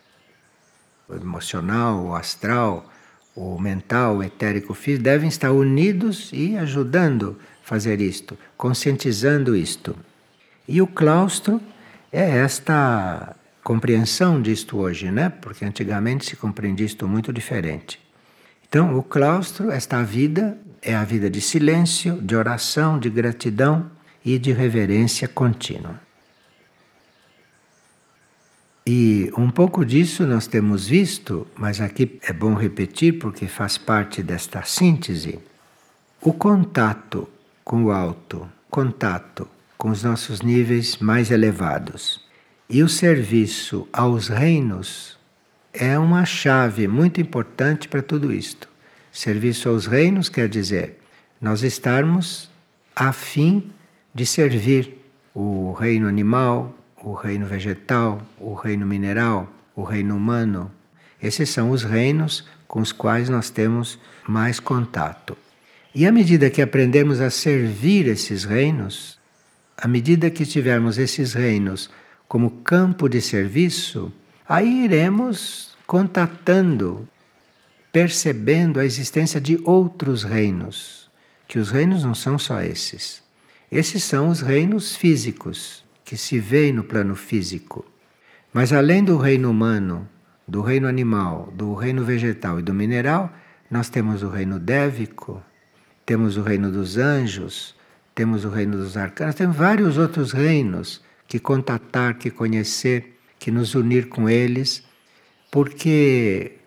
o 1.07 1.13
emocional, 1.13 2.03
o 2.03 2.15
astral, 2.15 2.91
o 3.35 3.59
mental, 3.59 4.17
o 4.17 4.23
etérico, 4.23 4.71
o 4.71 4.75
físico, 4.75 5.03
devem 5.03 5.29
estar 5.29 5.51
unidos 5.51 6.31
e 6.33 6.57
ajudando 6.57 7.37
a 7.63 7.67
fazer 7.67 8.01
isto, 8.01 8.35
conscientizando 8.57 9.55
isto. 9.55 9.95
E 10.67 10.81
o 10.81 10.87
claustro 10.87 11.61
é 12.11 12.37
esta 12.37 13.35
compreensão 13.63 14.41
disto 14.41 14.77
hoje, 14.77 15.11
né? 15.11 15.29
Porque 15.29 15.63
antigamente 15.63 16.25
se 16.25 16.35
compreendia 16.35 16.87
isto 16.87 17.07
muito 17.07 17.31
diferente. 17.31 17.99
Então, 18.67 18.97
o 18.97 19.03
claustro, 19.03 19.69
esta 19.69 20.01
vida, 20.01 20.57
é 20.81 20.95
a 20.95 21.03
vida 21.03 21.29
de 21.29 21.39
silêncio, 21.39 22.19
de 22.19 22.35
oração, 22.35 22.97
de 22.97 23.11
gratidão 23.11 23.91
e 24.23 24.39
de 24.39 24.51
reverência 24.51 25.27
contínua. 25.27 26.04
E 28.87 29.31
um 29.35 29.49
pouco 29.49 29.83
disso 29.83 30.27
nós 30.27 30.45
temos 30.45 30.87
visto, 30.87 31.47
mas 31.55 31.81
aqui 31.81 32.19
é 32.21 32.31
bom 32.31 32.53
repetir 32.53 33.17
porque 33.17 33.47
faz 33.47 33.79
parte 33.79 34.21
desta 34.21 34.61
síntese. 34.61 35.39
O 36.21 36.31
contato 36.31 37.27
com 37.63 37.85
o 37.85 37.91
alto, 37.91 38.47
contato 38.69 39.47
com 39.75 39.89
os 39.89 40.03
nossos 40.03 40.43
níveis 40.43 40.97
mais 40.97 41.31
elevados 41.31 42.23
e 42.69 42.83
o 42.83 42.89
serviço 42.89 43.87
aos 43.91 44.27
reinos 44.27 45.17
é 45.73 45.97
uma 45.97 46.23
chave 46.23 46.87
muito 46.87 47.19
importante 47.19 47.87
para 47.87 48.03
tudo 48.03 48.31
isto. 48.31 48.69
Serviço 49.11 49.67
aos 49.67 49.87
reinos 49.87 50.29
quer 50.29 50.47
dizer 50.47 50.99
nós 51.41 51.63
estarmos 51.63 52.51
a 52.95 53.11
fim 53.11 53.71
de 54.13 54.27
servir 54.27 54.95
o 55.33 55.73
reino 55.73 56.07
animal, 56.07 56.73
o 57.05 57.13
reino 57.13 57.45
vegetal, 57.45 58.19
o 58.39 58.55
reino 58.55 58.83
mineral, 58.83 59.47
o 59.75 59.83
reino 59.83 60.17
humano. 60.17 60.71
Esses 61.21 61.51
são 61.51 61.69
os 61.69 61.83
reinos 61.83 62.47
com 62.67 62.79
os 62.81 62.91
quais 62.91 63.29
nós 63.29 63.51
temos 63.51 63.99
mais 64.27 64.59
contato. 64.59 65.37
E 65.93 66.07
à 66.07 66.11
medida 66.11 66.49
que 66.49 66.63
aprendemos 66.63 67.21
a 67.21 67.29
servir 67.29 68.07
esses 68.07 68.43
reinos, 68.43 69.19
à 69.77 69.87
medida 69.87 70.31
que 70.31 70.47
tivermos 70.47 70.97
esses 70.97 71.33
reinos 71.33 71.91
como 72.27 72.49
campo 72.63 73.07
de 73.07 73.21
serviço, 73.21 74.11
aí 74.49 74.85
iremos 74.85 75.77
contatando, 75.85 77.07
percebendo 77.91 78.79
a 78.79 78.85
existência 78.85 79.39
de 79.39 79.59
outros 79.63 80.23
reinos, 80.23 81.07
que 81.47 81.59
os 81.59 81.69
reinos 81.69 82.03
não 82.03 82.15
são 82.15 82.39
só 82.39 82.61
esses. 82.61 83.21
Esses 83.71 84.03
são 84.03 84.29
os 84.29 84.41
reinos 84.41 84.95
físicos, 84.95 85.84
que 86.05 86.15
se 86.15 86.39
veem 86.39 86.71
no 86.71 86.83
plano 86.83 87.15
físico. 87.15 87.83
Mas 88.53 88.71
além 88.71 89.03
do 89.03 89.17
reino 89.17 89.49
humano, 89.49 90.07
do 90.47 90.61
reino 90.61 90.87
animal, 90.87 91.51
do 91.53 91.73
reino 91.73 92.05
vegetal 92.05 92.59
e 92.59 92.63
do 92.63 92.73
mineral, 92.73 93.33
nós 93.69 93.89
temos 93.89 94.21
o 94.21 94.29
reino 94.29 94.59
dévico, 94.59 95.43
temos 96.05 96.37
o 96.37 96.43
reino 96.43 96.71
dos 96.71 96.97
anjos, 96.97 97.75
temos 98.13 98.45
o 98.45 98.49
reino 98.49 98.77
dos 98.77 98.95
arcanos, 98.95 99.35
temos 99.35 99.57
vários 99.57 99.97
outros 99.97 100.31
reinos 100.31 101.03
que 101.27 101.39
contatar, 101.39 102.13
que 102.17 102.29
conhecer, 102.29 103.17
que 103.39 103.49
nos 103.49 103.73
unir 103.73 104.07
com 104.07 104.29
eles, 104.29 104.83
porque 105.51 106.59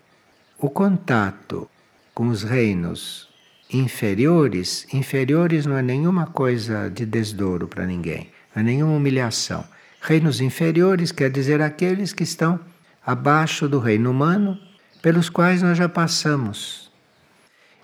o 0.58 0.68
contato 0.68 1.70
com 2.12 2.28
os 2.28 2.42
reinos 2.42 3.28
inferiores, 3.70 4.86
inferiores 4.92 5.66
não 5.66 5.76
é 5.76 5.82
nenhuma 5.82 6.26
coisa 6.26 6.90
de 6.90 7.06
desdouro 7.06 7.68
para 7.68 7.86
ninguém, 7.86 8.30
é 8.58 8.62
nenhuma 8.62 8.96
humilhação. 8.96 9.64
Reinos 10.00 10.40
inferiores 10.40 11.12
quer 11.12 11.30
dizer 11.30 11.60
aqueles 11.60 12.12
que 12.12 12.22
estão 12.22 12.60
abaixo 13.04 13.68
do 13.68 13.78
reino 13.78 14.10
humano, 14.10 14.58
pelos 15.00 15.30
quais 15.30 15.62
nós 15.62 15.78
já 15.78 15.88
passamos. 15.88 16.90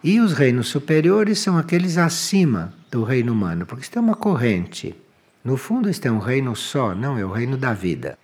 E 0.03 0.21
os 0.21 0.33
reinos 0.35 0.69
superiores 0.69 1.39
são 1.39 1.57
aqueles 1.57 1.97
acima 1.97 2.75
do 2.91 3.05
reino 3.05 3.33
humano, 3.33 3.65
porque 3.65 3.83
isto 3.83 3.99
é 3.99 4.03
uma 4.03 4.15
corrente. 4.15 4.95
No 5.43 5.57
fundo, 5.57 5.89
isto 5.89 6.07
é 6.07 6.11
um 6.11 6.19
reino 6.19 6.55
só, 6.55 6.95
não 6.95 7.17
é 7.17 7.25
o 7.25 7.33
reino 7.33 7.57
da 7.57 7.73
vida. 7.73 8.19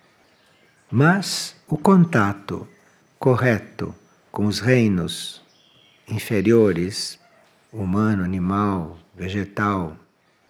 Mas 0.91 1.55
o 1.67 1.77
contato 1.77 2.67
correto 3.17 3.95
com 4.31 4.45
os 4.45 4.59
reinos 4.59 5.41
inferiores, 6.07 7.19
humano, 7.71 8.23
animal, 8.23 8.99
vegetal, 9.15 9.95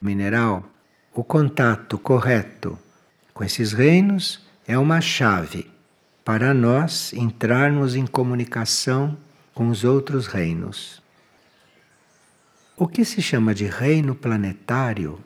mineral, 0.01 0.65
o 1.13 1.25
contato 1.25 1.97
correto 1.97 2.79
com 3.33 3.43
esses 3.43 3.73
reinos 3.73 4.47
é 4.65 4.77
uma 4.77 5.01
chave 5.01 5.69
para 6.23 6.53
nós 6.53 7.11
entrarmos 7.11 7.95
em 7.95 8.07
comunicação 8.07 9.17
com 9.53 9.67
os 9.67 9.83
outros 9.83 10.27
reinos. 10.27 11.03
O 12.77 12.87
que 12.87 13.03
se 13.03 13.21
chama 13.21 13.53
de 13.53 13.65
reino 13.65 14.15
planetário, 14.15 15.19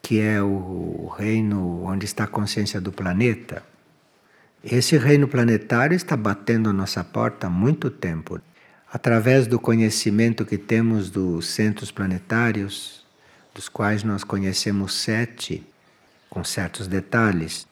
que 0.00 0.20
é 0.20 0.40
o 0.40 1.12
reino 1.18 1.82
onde 1.84 2.04
está 2.04 2.24
a 2.24 2.28
consciência 2.28 2.80
do 2.80 2.92
planeta, 2.92 3.64
esse 4.62 4.96
reino 4.96 5.26
planetário 5.26 5.96
está 5.96 6.16
batendo 6.16 6.70
a 6.70 6.72
nossa 6.72 7.02
porta 7.02 7.48
há 7.48 7.50
muito 7.50 7.90
tempo. 7.90 8.40
Através 8.92 9.48
do 9.48 9.58
conhecimento 9.58 10.46
que 10.46 10.56
temos 10.56 11.10
dos 11.10 11.48
centros 11.48 11.90
planetários, 11.90 13.01
dos 13.54 13.68
quais 13.68 14.02
nós 14.02 14.24
conhecemos 14.24 14.94
sete, 14.94 15.66
com 16.30 16.42
certos 16.42 16.86
detalhes, 16.86 17.66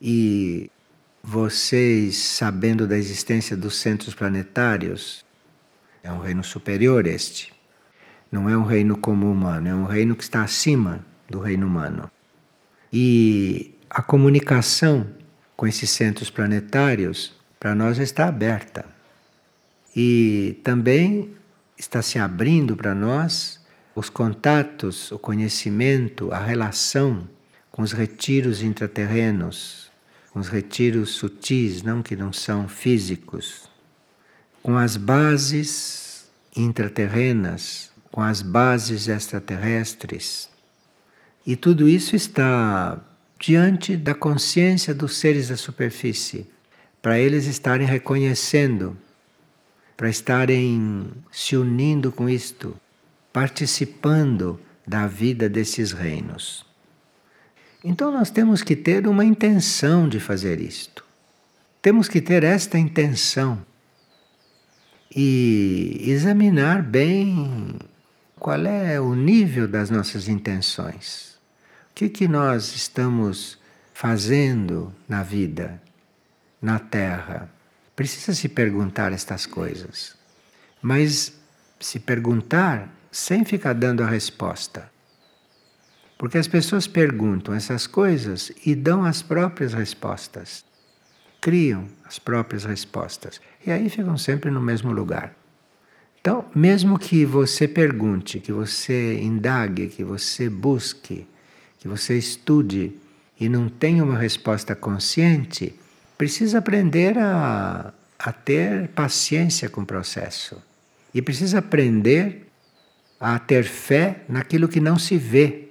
e 0.00 0.70
vocês, 1.22 2.16
sabendo 2.16 2.86
da 2.86 2.96
existência 2.96 3.56
dos 3.56 3.76
centros 3.76 4.14
planetários, 4.14 5.24
é 6.02 6.12
um 6.12 6.20
reino 6.20 6.42
superior 6.42 7.06
este. 7.06 7.52
Não 8.30 8.48
é 8.48 8.56
um 8.56 8.64
reino 8.64 8.96
como 8.96 9.30
humano, 9.30 9.68
é 9.68 9.74
um 9.74 9.84
reino 9.84 10.14
que 10.14 10.22
está 10.22 10.42
acima 10.42 11.04
do 11.28 11.40
reino 11.40 11.66
humano. 11.66 12.10
E 12.92 13.74
a 13.90 14.00
comunicação 14.00 15.06
com 15.58 15.66
esses 15.66 15.90
centros 15.90 16.30
planetários, 16.30 17.34
para 17.58 17.74
nós 17.74 17.98
está 17.98 18.28
aberta. 18.28 18.86
E 19.94 20.60
também 20.62 21.34
está 21.76 22.00
se 22.00 22.16
abrindo 22.16 22.76
para 22.76 22.94
nós 22.94 23.57
os 23.98 24.08
contatos, 24.08 25.10
o 25.10 25.18
conhecimento, 25.18 26.30
a 26.30 26.38
relação 26.38 27.28
com 27.68 27.82
os 27.82 27.90
retiros 27.90 28.62
intraterrenos, 28.62 29.90
com 30.30 30.38
os 30.38 30.46
retiros 30.46 31.10
sutis, 31.10 31.82
não 31.82 32.00
que 32.00 32.14
não 32.14 32.32
são 32.32 32.68
físicos, 32.68 33.68
com 34.62 34.76
as 34.76 34.96
bases 34.96 36.30
intraterrenas, 36.54 37.90
com 38.12 38.20
as 38.20 38.40
bases 38.40 39.08
extraterrestres. 39.08 40.48
E 41.44 41.56
tudo 41.56 41.88
isso 41.88 42.14
está 42.14 43.00
diante 43.36 43.96
da 43.96 44.14
consciência 44.14 44.94
dos 44.94 45.16
seres 45.16 45.48
da 45.48 45.56
superfície, 45.56 46.46
para 47.02 47.18
eles 47.18 47.46
estarem 47.46 47.86
reconhecendo, 47.86 48.96
para 49.96 50.08
estarem 50.08 51.10
se 51.32 51.56
unindo 51.56 52.12
com 52.12 52.28
isto, 52.28 52.76
participando 53.38 54.58
da 54.84 55.06
vida 55.06 55.48
desses 55.48 55.92
reinos. 55.92 56.66
Então 57.84 58.10
nós 58.10 58.32
temos 58.32 58.64
que 58.64 58.74
ter 58.74 59.06
uma 59.06 59.24
intenção 59.24 60.08
de 60.08 60.18
fazer 60.18 60.60
isto. 60.60 61.04
Temos 61.80 62.08
que 62.08 62.20
ter 62.20 62.42
esta 62.42 62.76
intenção 62.76 63.64
e 65.14 66.02
examinar 66.04 66.82
bem 66.82 67.78
qual 68.40 68.66
é 68.66 69.00
o 69.00 69.14
nível 69.14 69.68
das 69.68 69.88
nossas 69.88 70.26
intenções. 70.26 71.38
O 71.92 71.94
que, 71.94 72.08
que 72.08 72.26
nós 72.26 72.74
estamos 72.74 73.56
fazendo 73.94 74.92
na 75.08 75.22
vida, 75.22 75.80
na 76.60 76.80
Terra? 76.80 77.48
Precisa 77.94 78.34
se 78.34 78.48
perguntar 78.48 79.12
estas 79.12 79.46
coisas. 79.46 80.16
Mas 80.82 81.32
se 81.78 82.00
perguntar 82.00 82.97
sem 83.10 83.44
ficar 83.44 83.72
dando 83.72 84.02
a 84.02 84.06
resposta. 84.06 84.90
Porque 86.18 86.36
as 86.36 86.48
pessoas 86.48 86.86
perguntam 86.86 87.54
essas 87.54 87.86
coisas 87.86 88.50
e 88.66 88.74
dão 88.74 89.04
as 89.04 89.22
próprias 89.22 89.72
respostas. 89.72 90.64
Criam 91.40 91.86
as 92.04 92.18
próprias 92.18 92.64
respostas. 92.64 93.40
E 93.64 93.70
aí 93.70 93.88
ficam 93.88 94.18
sempre 94.18 94.50
no 94.50 94.60
mesmo 94.60 94.90
lugar. 94.90 95.34
Então, 96.20 96.44
mesmo 96.52 96.98
que 96.98 97.24
você 97.24 97.68
pergunte, 97.68 98.40
que 98.40 98.52
você 98.52 99.20
indague, 99.20 99.86
que 99.86 100.02
você 100.02 100.50
busque, 100.50 101.26
que 101.78 101.86
você 101.86 102.18
estude 102.18 102.92
e 103.38 103.48
não 103.48 103.68
tenha 103.68 104.02
uma 104.02 104.18
resposta 104.18 104.74
consciente, 104.74 105.78
precisa 106.18 106.58
aprender 106.58 107.16
a, 107.16 107.94
a 108.18 108.32
ter 108.32 108.88
paciência 108.88 109.68
com 109.68 109.82
o 109.82 109.86
processo. 109.86 110.60
E 111.14 111.22
precisa 111.22 111.60
aprender 111.60 112.47
a 113.20 113.38
ter 113.38 113.64
fé 113.64 114.22
naquilo 114.28 114.68
que 114.68 114.80
não 114.80 114.98
se 114.98 115.16
vê 115.16 115.68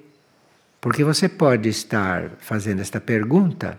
porque 0.79 1.03
você 1.03 1.27
pode 1.27 1.67
estar 1.69 2.31
fazendo 2.39 2.81
esta 2.81 3.01
pergunta 3.01 3.77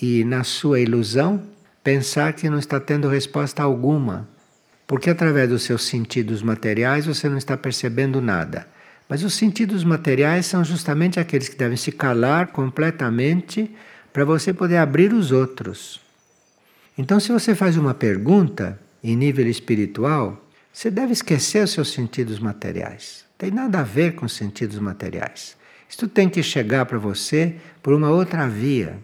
e, 0.00 0.24
na 0.24 0.44
sua 0.44 0.80
ilusão, 0.80 1.42
pensar 1.82 2.32
que 2.32 2.50
não 2.50 2.58
está 2.58 2.80
tendo 2.80 3.08
resposta 3.08 3.62
alguma, 3.62 4.28
porque 4.86 5.10
através 5.10 5.48
dos 5.48 5.62
seus 5.62 5.86
sentidos 5.86 6.42
materiais 6.42 7.06
você 7.06 7.28
não 7.28 7.38
está 7.38 7.56
percebendo 7.56 8.20
nada. 8.20 8.66
Mas 9.08 9.22
os 9.22 9.34
sentidos 9.34 9.84
materiais 9.84 10.44
são 10.44 10.62
justamente 10.62 11.18
aqueles 11.18 11.48
que 11.48 11.56
devem 11.56 11.76
se 11.76 11.92
calar 11.92 12.48
completamente 12.48 13.74
para 14.12 14.24
você 14.24 14.52
poder 14.52 14.76
abrir 14.76 15.12
os 15.12 15.32
outros. 15.32 16.00
Então, 16.96 17.18
se 17.18 17.32
você 17.32 17.54
faz 17.54 17.76
uma 17.76 17.94
pergunta 17.94 18.78
em 19.02 19.16
nível 19.16 19.46
espiritual, 19.46 20.47
você 20.78 20.92
deve 20.92 21.12
esquecer 21.12 21.64
os 21.64 21.72
seus 21.72 21.90
sentidos 21.90 22.38
materiais. 22.38 23.24
Tem 23.36 23.50
nada 23.50 23.80
a 23.80 23.82
ver 23.82 24.14
com 24.14 24.26
os 24.26 24.32
sentidos 24.32 24.78
materiais. 24.78 25.56
Isto 25.88 26.06
tem 26.06 26.28
que 26.28 26.40
chegar 26.40 26.86
para 26.86 26.98
você 26.98 27.56
por 27.82 27.92
uma 27.92 28.10
outra 28.10 28.48
via, 28.48 28.96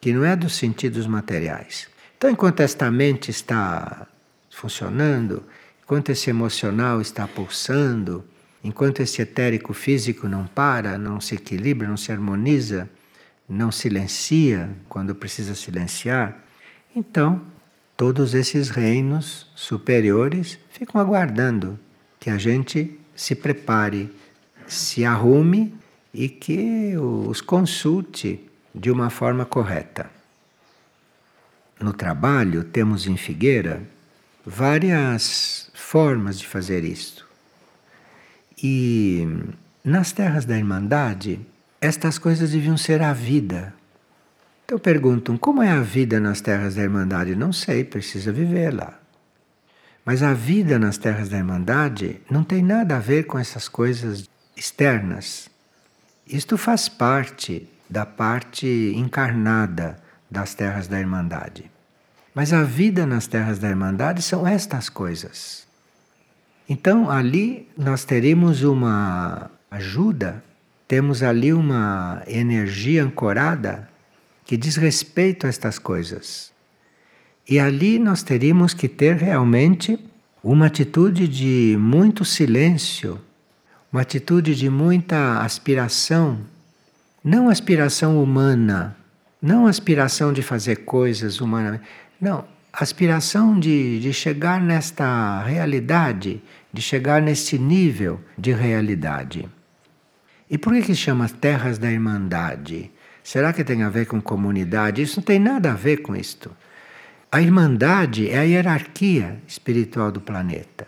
que 0.00 0.10
não 0.10 0.24
é 0.24 0.34
dos 0.34 0.54
sentidos 0.56 1.06
materiais. 1.06 1.86
Então, 2.16 2.30
enquanto 2.30 2.60
esta 2.60 2.90
mente 2.90 3.30
está 3.30 4.06
funcionando, 4.48 5.42
enquanto 5.84 6.08
esse 6.08 6.30
emocional 6.30 6.98
está 6.98 7.28
pulsando, 7.28 8.24
enquanto 8.64 9.00
esse 9.00 9.20
etérico 9.20 9.74
físico 9.74 10.26
não 10.26 10.46
para, 10.46 10.96
não 10.96 11.20
se 11.20 11.34
equilibra, 11.34 11.86
não 11.86 11.98
se 11.98 12.10
harmoniza, 12.10 12.88
não 13.46 13.70
silencia 13.70 14.70
quando 14.88 15.14
precisa 15.14 15.54
silenciar, 15.54 16.42
então 16.96 17.51
todos 17.96 18.34
esses 18.34 18.68
reinos 18.70 19.50
superiores 19.54 20.58
ficam 20.70 21.00
aguardando 21.00 21.78
que 22.18 22.30
a 22.30 22.38
gente 22.38 22.98
se 23.14 23.34
prepare, 23.34 24.10
se 24.66 25.04
arrume 25.04 25.74
e 26.12 26.28
que 26.28 26.96
os 26.96 27.40
consulte 27.40 28.48
de 28.74 28.90
uma 28.90 29.10
forma 29.10 29.44
correta. 29.44 30.10
No 31.80 31.92
trabalho, 31.92 32.64
temos 32.64 33.06
em 33.06 33.16
Figueira 33.16 33.82
várias 34.44 35.70
formas 35.74 36.38
de 36.38 36.46
fazer 36.46 36.84
isto. 36.84 37.26
E 38.62 39.26
nas 39.84 40.12
terras 40.12 40.44
da 40.44 40.56
Irmandade, 40.56 41.40
estas 41.80 42.18
coisas 42.18 42.52
deviam 42.52 42.76
ser 42.76 43.02
a 43.02 43.12
vida. 43.12 43.74
Então 44.72 44.80
perguntam: 44.80 45.36
como 45.36 45.62
é 45.62 45.70
a 45.70 45.82
vida 45.82 46.18
nas 46.18 46.40
terras 46.40 46.76
da 46.76 46.82
Irmandade? 46.82 47.36
Não 47.36 47.52
sei, 47.52 47.84
precisa 47.84 48.32
viver 48.32 48.72
lá. 48.72 48.98
Mas 50.02 50.22
a 50.22 50.32
vida 50.32 50.78
nas 50.78 50.96
terras 50.96 51.28
da 51.28 51.36
Irmandade 51.36 52.22
não 52.30 52.42
tem 52.42 52.62
nada 52.62 52.96
a 52.96 52.98
ver 52.98 53.24
com 53.24 53.38
essas 53.38 53.68
coisas 53.68 54.30
externas. 54.56 55.50
Isto 56.26 56.56
faz 56.56 56.88
parte 56.88 57.68
da 57.86 58.06
parte 58.06 58.66
encarnada 58.96 59.98
das 60.30 60.54
terras 60.54 60.88
da 60.88 60.98
Irmandade. 60.98 61.70
Mas 62.34 62.54
a 62.54 62.62
vida 62.62 63.04
nas 63.04 63.26
terras 63.26 63.58
da 63.58 63.68
Irmandade 63.68 64.22
são 64.22 64.46
estas 64.46 64.88
coisas. 64.88 65.66
Então 66.66 67.10
ali 67.10 67.68
nós 67.76 68.06
teremos 68.06 68.62
uma 68.62 69.50
ajuda, 69.70 70.42
temos 70.88 71.22
ali 71.22 71.52
uma 71.52 72.22
energia 72.26 73.04
ancorada 73.04 73.91
que 74.44 74.56
diz 74.56 74.76
respeito 74.76 75.46
a 75.46 75.48
estas 75.48 75.78
coisas. 75.78 76.52
E 77.48 77.58
ali 77.58 77.98
nós 77.98 78.22
teríamos 78.22 78.74
que 78.74 78.88
ter 78.88 79.16
realmente 79.16 79.98
uma 80.42 80.66
atitude 80.66 81.28
de 81.28 81.76
muito 81.78 82.24
silêncio, 82.24 83.20
uma 83.92 84.02
atitude 84.02 84.54
de 84.54 84.68
muita 84.68 85.40
aspiração, 85.40 86.40
não 87.22 87.48
aspiração 87.48 88.22
humana, 88.22 88.96
não 89.40 89.66
aspiração 89.66 90.32
de 90.32 90.42
fazer 90.42 90.84
coisas 90.84 91.40
humanamente, 91.40 91.84
não, 92.20 92.44
aspiração 92.72 93.58
de, 93.58 94.00
de 94.00 94.12
chegar 94.12 94.60
nesta 94.60 95.42
realidade, 95.42 96.42
de 96.72 96.80
chegar 96.80 97.20
neste 97.20 97.58
nível 97.58 98.20
de 98.38 98.52
realidade. 98.52 99.48
E 100.48 100.56
por 100.56 100.72
que, 100.72 100.82
que 100.82 100.94
chama 100.94 101.28
Terras 101.28 101.78
da 101.78 101.90
Irmandade? 101.90 102.90
Será 103.22 103.52
que 103.52 103.64
tem 103.64 103.82
a 103.82 103.88
ver 103.88 104.06
com 104.06 104.20
comunidade? 104.20 105.02
Isso 105.02 105.20
não 105.20 105.24
tem 105.24 105.38
nada 105.38 105.72
a 105.72 105.74
ver 105.74 105.98
com 105.98 106.14
isto. 106.14 106.50
A 107.30 107.40
Irmandade 107.40 108.28
é 108.28 108.38
a 108.38 108.42
hierarquia 108.42 109.40
espiritual 109.46 110.10
do 110.10 110.20
planeta. 110.20 110.86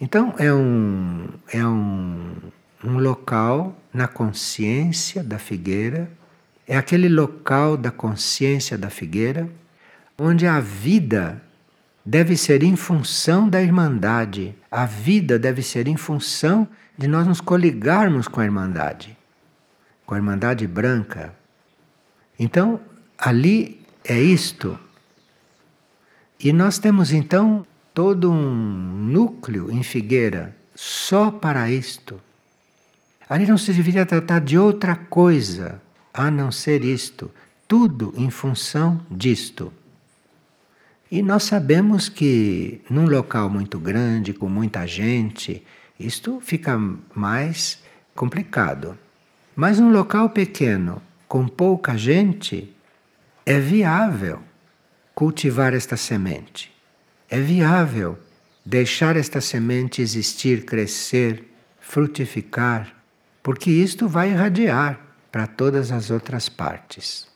Então, 0.00 0.34
é 0.38 0.52
um, 0.52 1.28
é 1.52 1.66
um, 1.66 2.34
um 2.84 2.98
local 2.98 3.76
na 3.92 4.06
consciência 4.06 5.22
da 5.22 5.38
figueira, 5.38 6.10
é 6.66 6.76
aquele 6.76 7.08
local 7.08 7.76
da 7.76 7.90
consciência 7.90 8.76
da 8.76 8.90
figueira 8.90 9.48
onde 10.18 10.46
a 10.46 10.60
vida 10.60 11.42
deve 12.04 12.36
ser 12.36 12.62
em 12.62 12.76
função 12.76 13.48
da 13.48 13.62
Irmandade, 13.62 14.54
a 14.70 14.86
vida 14.86 15.38
deve 15.38 15.62
ser 15.62 15.88
em 15.88 15.96
função 15.96 16.68
de 16.96 17.08
nós 17.08 17.26
nos 17.26 17.40
coligarmos 17.40 18.28
com 18.28 18.40
a 18.40 18.44
Irmandade, 18.44 19.16
com 20.06 20.14
a 20.14 20.18
Irmandade 20.18 20.66
branca. 20.66 21.34
Então, 22.38 22.80
ali 23.18 23.80
é 24.04 24.20
isto. 24.20 24.78
E 26.38 26.52
nós 26.52 26.78
temos 26.78 27.12
então 27.12 27.66
todo 27.92 28.30
um 28.30 29.06
núcleo 29.08 29.70
em 29.70 29.82
Figueira 29.82 30.56
só 30.74 31.30
para 31.30 31.70
isto. 31.70 32.20
Ali 33.28 33.46
não 33.46 33.56
se 33.56 33.72
deveria 33.72 34.04
tratar 34.04 34.40
de 34.40 34.58
outra 34.58 34.94
coisa 34.94 35.80
a 36.12 36.30
não 36.30 36.52
ser 36.52 36.84
isto, 36.84 37.30
tudo 37.66 38.12
em 38.16 38.30
função 38.30 39.00
disto. 39.10 39.72
E 41.10 41.22
nós 41.22 41.44
sabemos 41.44 42.08
que 42.08 42.80
num 42.90 43.06
local 43.06 43.48
muito 43.48 43.78
grande, 43.78 44.34
com 44.34 44.48
muita 44.48 44.86
gente, 44.86 45.64
isto 45.98 46.40
fica 46.40 46.78
mais 47.14 47.82
complicado. 48.14 48.98
Mas 49.54 49.78
num 49.78 49.92
local 49.92 50.30
pequeno, 50.30 51.00
com 51.28 51.48
pouca 51.48 51.96
gente, 51.96 52.74
é 53.46 53.58
viável 53.58 54.40
cultivar 55.14 55.74
esta 55.74 55.96
semente. 55.96 56.72
É 57.28 57.40
viável 57.40 58.18
deixar 58.64 59.16
esta 59.16 59.40
semente 59.40 60.00
existir, 60.00 60.64
crescer, 60.64 61.44
frutificar, 61.78 62.94
porque 63.42 63.70
isto 63.70 64.08
vai 64.08 64.30
irradiar 64.30 64.98
para 65.30 65.46
todas 65.46 65.92
as 65.92 66.10
outras 66.10 66.48
partes. 66.48 67.28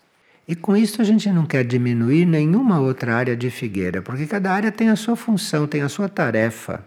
E 0.46 0.56
com 0.56 0.74
isso 0.74 1.02
a 1.02 1.04
gente 1.04 1.30
não 1.30 1.44
quer 1.44 1.64
diminuir 1.64 2.24
nenhuma 2.24 2.80
outra 2.80 3.14
área 3.14 3.36
de 3.36 3.50
figueira, 3.50 4.00
porque 4.00 4.26
cada 4.26 4.50
área 4.50 4.72
tem 4.72 4.88
a 4.88 4.96
sua 4.96 5.14
função, 5.14 5.66
tem 5.66 5.82
a 5.82 5.88
sua 5.88 6.08
tarefa. 6.08 6.82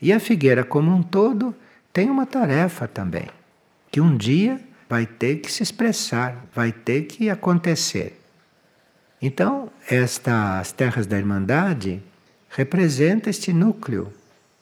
E 0.00 0.12
a 0.12 0.20
figueira 0.20 0.62
como 0.62 0.94
um 0.94 1.02
todo 1.02 1.54
tem 1.90 2.10
uma 2.10 2.26
tarefa 2.26 2.86
também, 2.86 3.28
que 3.90 4.00
um 4.00 4.14
dia 4.14 4.60
vai 4.88 5.06
ter 5.06 5.36
que 5.36 5.52
se 5.52 5.62
expressar, 5.62 6.46
vai 6.54 6.72
ter 6.72 7.02
que 7.02 7.28
acontecer. 7.28 8.18
Então, 9.20 9.70
estas 9.88 10.72
terras 10.72 11.06
da 11.06 11.18
Irmandade 11.18 12.02
representam 12.50 13.30
este 13.30 13.52
núcleo, 13.52 14.12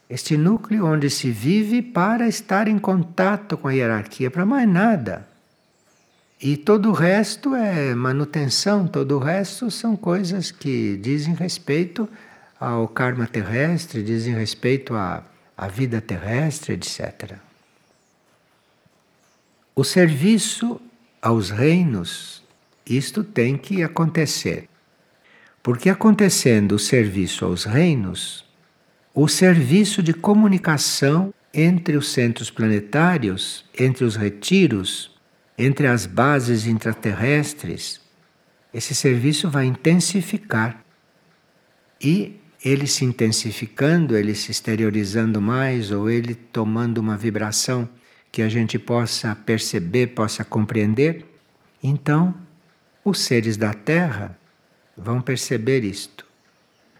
este 0.09 0.37
núcleo 0.37 0.87
onde 0.87 1.11
se 1.11 1.31
vive 1.31 1.83
para 1.83 2.27
estar 2.27 2.67
em 2.67 2.79
contato 2.79 3.57
com 3.57 3.69
a 3.69 3.73
hierarquia, 3.73 4.31
para 4.31 4.47
mais 4.47 4.69
nada. 4.69 5.29
E 6.41 6.57
todo 6.57 6.91
o 6.91 6.93
resto 6.93 7.55
é 7.55 7.95
manutenção, 7.95 8.87
todo 8.87 9.17
o 9.17 9.19
resto 9.19 9.71
são 9.71 9.97
coisas 9.97 10.51
que 10.51 10.97
dizem 10.99 11.35
respeito 11.35 12.09
ao 12.59 12.89
karma 12.89 13.27
terrestre, 13.27 14.03
dizem 14.03 14.35
respeito 14.35 14.95
à, 14.95 15.23
à 15.57 15.69
vida 15.69 16.01
terrestre, 16.01 16.75
etc. 16.75 17.46
O 19.79 19.85
serviço 19.85 20.81
aos 21.21 21.51
reinos 21.51 22.43
isto 22.87 23.23
tem 23.23 23.59
que 23.59 23.83
acontecer. 23.83 24.71
Porque 25.63 25.91
acontecendo 25.91 26.77
o 26.77 26.79
serviço 26.79 27.45
aos 27.45 27.65
reinos, 27.65 28.43
o 29.13 29.29
serviço 29.29 30.03
de 30.03 30.15
comunicação 30.15 31.31
entre 31.53 31.95
os 31.95 32.11
centros 32.11 32.51
planetários, 32.51 33.67
entre 33.79 34.03
os 34.03 34.17
retiros, 34.17 35.15
entre 35.59 35.87
as 35.87 36.07
bases 36.07 36.67
intraterrestres, 36.67 38.01
esse 38.73 38.95
serviço 38.95 39.51
vai 39.51 39.67
intensificar. 39.67 40.83
E 42.01 42.41
ele 42.65 42.87
se 42.87 43.05
intensificando, 43.05 44.17
ele 44.17 44.35
se 44.35 44.51
exteriorizando 44.51 45.39
mais, 45.39 45.91
ou 45.91 46.09
ele 46.09 46.35
tomando 46.35 46.97
uma 46.97 47.19
vibração 47.19 47.87
que 48.37 48.43
a 48.43 48.51
gente 48.51 48.79
possa 48.79 49.35
perceber, 49.35 50.09
possa 50.09 50.45
compreender, 50.45 51.25
então 51.83 52.35
os 53.03 53.21
seres 53.21 53.57
da 53.57 53.73
Terra 53.73 54.39
vão 54.95 55.23
perceber 55.23 55.83
isto, 55.83 56.27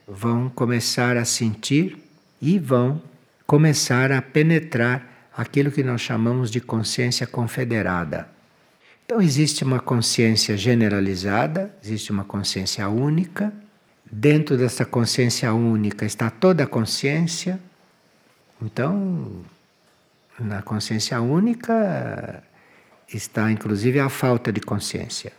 vão 0.09 0.49
começar 0.49 1.15
a 1.19 1.27
sentir 1.27 1.99
e 2.41 2.59
vão 2.59 3.03
começar 3.47 4.13
a 4.13 4.23
penetrar 4.23 5.29
aquilo 5.37 5.71
que 5.71 5.83
nós 5.83 6.01
chamamos 6.01 6.51
de 6.51 6.59
consciência 6.59 7.27
confederada. 7.27 8.27
Então, 9.05 9.21
existe 9.21 9.63
uma 9.63 9.79
consciência 9.79 10.57
generalizada, 10.57 11.71
existe 11.85 12.11
uma 12.11 12.25
consciência 12.25 12.89
única. 12.89 13.53
Dentro 14.11 14.57
dessa 14.57 14.87
consciência 14.87 15.53
única 15.53 16.07
está 16.07 16.31
toda 16.31 16.65
a 16.65 16.67
consciência. 16.67 17.61
Então, 18.63 19.45
na 20.39 20.63
consciência 20.63 21.21
única 21.21 22.43
está 23.13 23.51
inclusive 23.51 24.01
a 24.01 24.09
falta 24.09 24.53
de 24.53 24.61
consciência. 24.61 25.33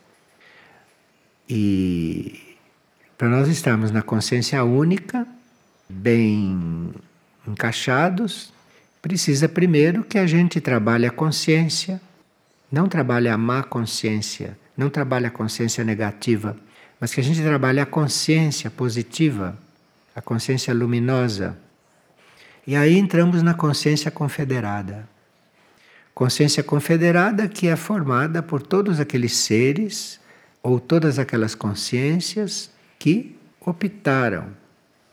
E 1.50 2.58
para 3.18 3.30
nós 3.30 3.48
estarmos 3.48 3.92
na 3.92 4.02
consciência 4.02 4.64
única, 4.64 5.28
bem 5.90 6.94
encaixados, 7.48 8.54
precisa 9.02 9.48
primeiro 9.48 10.04
que 10.04 10.18
a 10.18 10.28
gente 10.28 10.60
trabalhe 10.60 11.06
a 11.06 11.12
consciência, 11.12 12.02
não 12.72 12.88
trabalhe 12.88 13.30
a 13.30 13.38
má 13.38 13.64
consciência, 13.64 14.58
não 14.76 14.90
trabalhe 14.90 15.26
a 15.26 15.32
consciência 15.32 15.84
negativa, 15.84 16.58
mas 17.00 17.14
que 17.14 17.22
a 17.22 17.24
gente 17.24 17.42
trabalhe 17.42 17.80
a 17.80 17.86
consciência 17.86 18.70
positiva, 18.70 19.58
a 20.16 20.22
consciência 20.22 20.74
luminosa. 20.74 21.58
E 22.68 22.76
aí 22.76 22.98
entramos 22.98 23.42
na 23.42 23.54
consciência 23.54 24.12
confederada. 24.12 25.08
Consciência 26.14 26.62
confederada 26.62 27.48
que 27.48 27.70
é 27.70 27.78
formada 27.78 28.44
por 28.44 28.62
todos 28.62 29.00
aqueles 29.00 29.38
seres 29.38 30.20
ou 30.62 30.78
todas 30.78 31.18
aquelas 31.18 31.56
consciências 31.56 32.70
que 33.00 33.38
optaram 33.62 34.50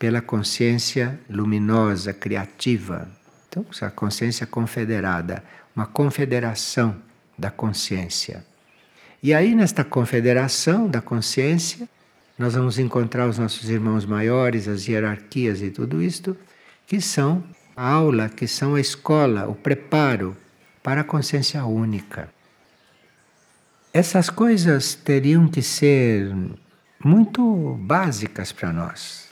pela 0.00 0.20
consciência 0.20 1.20
luminosa, 1.30 2.12
criativa. 2.12 3.08
Então, 3.48 3.64
a 3.82 3.90
consciência 3.90 4.46
confederada, 4.46 5.44
uma 5.76 5.86
confederação 5.86 6.96
da 7.38 7.52
consciência. 7.52 8.44
E 9.22 9.32
aí, 9.32 9.54
nesta 9.54 9.84
confederação 9.84 10.88
da 10.88 11.00
consciência, 11.00 11.88
nós 12.36 12.54
vamos 12.54 12.80
encontrar 12.80 13.28
os 13.28 13.38
nossos 13.38 13.70
irmãos 13.70 14.04
maiores, 14.04 14.66
as 14.66 14.88
hierarquias 14.88 15.62
e 15.62 15.70
tudo 15.70 16.02
isto, 16.02 16.36
que 16.86 17.00
são 17.00 17.42
a 17.76 17.88
aula, 17.88 18.28
que 18.28 18.46
são 18.46 18.74
a 18.74 18.80
escola, 18.80 19.48
o 19.48 19.54
preparo 19.54 20.36
para 20.82 21.00
a 21.00 21.04
consciência 21.04 21.64
única. 21.64 22.28
Essas 23.92 24.28
coisas 24.28 24.94
teriam 24.94 25.48
que 25.48 25.62
ser 25.62 26.34
muito 27.02 27.78
básicas 27.80 28.52
para 28.52 28.72
nós. 28.72 29.28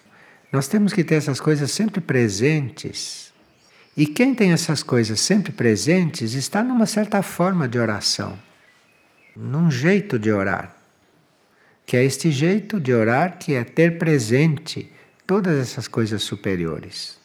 Nós 0.53 0.69
temos 0.69 0.93
que 0.93 1.03
ter 1.03 1.17
essas 1.17 1.41
coisas 1.41 1.71
sempre 1.71 2.01
presentes. 2.01 3.33
E 3.97 4.07
quem 4.07 4.35
tem 4.35 4.53
essas 4.53 4.83
coisas 4.83 5.21
sempre 5.21 5.53
presentes 5.53 6.35
está 6.35 6.63
numa 6.63 6.87
certa 6.87 7.23
forma 7.23 7.69
de 7.69 7.79
oração, 7.79 8.39
num 9.37 9.71
jeito 9.71 10.19
de 10.19 10.31
orar. 10.31 10.77
Que 11.85 11.97
é 11.97 12.05
este 12.05 12.31
jeito 12.31 12.81
de 12.81 12.93
orar 12.95 13.39
que 13.39 13.55
é 13.55 13.65
ter 13.65 13.99
presente 13.99 14.91
todas 15.27 15.59
essas 15.59 15.89
coisas 15.89 16.23
superiores. 16.23 17.22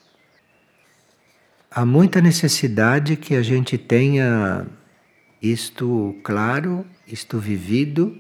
Há 1.70 1.86
muita 1.86 2.22
necessidade 2.22 3.18
que 3.18 3.36
a 3.36 3.42
gente 3.42 3.78
tenha 3.78 4.66
isto 5.42 6.16
claro, 6.24 6.86
isto 7.06 7.38
vivido, 7.40 8.18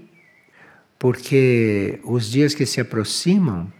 porque 0.99 1.99
os 2.03 2.29
dias 2.29 2.53
que 2.53 2.65
se 2.65 2.81
aproximam 2.81 3.71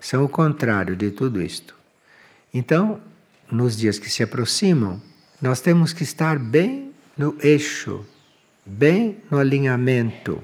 são 0.00 0.24
o 0.24 0.28
contrário 0.28 0.96
de 0.96 1.10
tudo 1.10 1.40
isto. 1.40 1.74
Então, 2.52 3.00
nos 3.50 3.76
dias 3.76 3.98
que 3.98 4.10
se 4.10 4.22
aproximam, 4.22 5.00
nós 5.40 5.60
temos 5.60 5.92
que 5.92 6.02
estar 6.02 6.38
bem 6.38 6.92
no 7.16 7.36
eixo, 7.40 8.04
bem 8.64 9.18
no 9.30 9.38
alinhamento. 9.38 10.42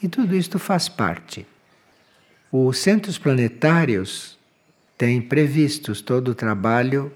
E 0.00 0.08
tudo 0.08 0.36
isto 0.36 0.58
faz 0.58 0.88
parte. 0.88 1.46
Os 2.50 2.78
centros 2.78 3.18
planetários 3.18 4.38
têm 4.96 5.20
previstos 5.20 6.00
todo 6.00 6.28
o 6.28 6.34
trabalho 6.34 7.10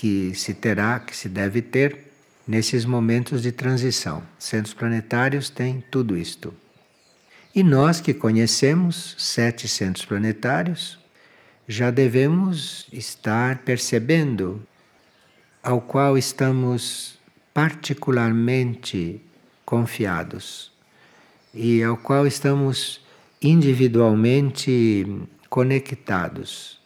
que 0.00 0.34
se 0.34 0.54
terá, 0.54 0.98
que 0.98 1.14
se 1.14 1.28
deve 1.28 1.60
ter 1.60 2.10
nesses 2.48 2.86
momentos 2.86 3.42
de 3.42 3.52
transição. 3.52 4.22
Centros 4.38 4.72
planetários 4.72 5.50
têm 5.50 5.84
tudo 5.90 6.16
isto. 6.16 6.54
E 7.54 7.62
nós 7.62 8.00
que 8.00 8.14
conhecemos 8.14 9.14
sete 9.18 9.68
centros 9.68 10.06
planetários, 10.06 10.98
já 11.68 11.90
devemos 11.90 12.88
estar 12.90 13.58
percebendo 13.58 14.66
ao 15.62 15.82
qual 15.82 16.16
estamos 16.16 17.18
particularmente 17.52 19.20
confiados 19.66 20.72
e 21.52 21.82
ao 21.82 21.98
qual 21.98 22.26
estamos 22.26 23.04
individualmente 23.42 25.04
conectados. 25.50 26.79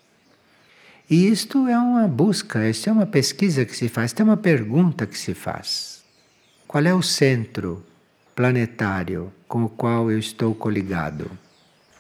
E 1.15 1.29
isto 1.29 1.69
é 1.69 1.79
uma 1.79 2.09
busca, 2.09 2.69
isto 2.69 2.91
é 2.91 2.93
uma 2.93 3.07
pesquisa 3.07 3.65
que 3.65 3.77
se 3.77 3.89
faz, 3.89 4.11
isto 4.11 4.19
é 4.19 4.25
uma 4.25 4.37
pergunta 4.37 5.07
que 5.07 5.17
se 5.17 5.33
faz. 5.33 6.03
Qual 6.67 6.85
é 6.85 6.93
o 6.93 7.03
centro 7.03 7.87
planetário 8.35 9.33
com 9.47 9.62
o 9.62 9.69
qual 9.69 10.11
eu 10.11 10.19
estou 10.19 10.53
coligado? 10.57 11.31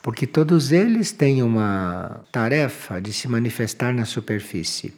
Porque 0.02 0.26
todos 0.26 0.72
eles 0.72 1.12
têm 1.12 1.44
uma 1.44 2.24
tarefa 2.32 3.00
de 3.00 3.12
se 3.12 3.28
manifestar 3.28 3.94
na 3.94 4.04
superfície. 4.04 4.92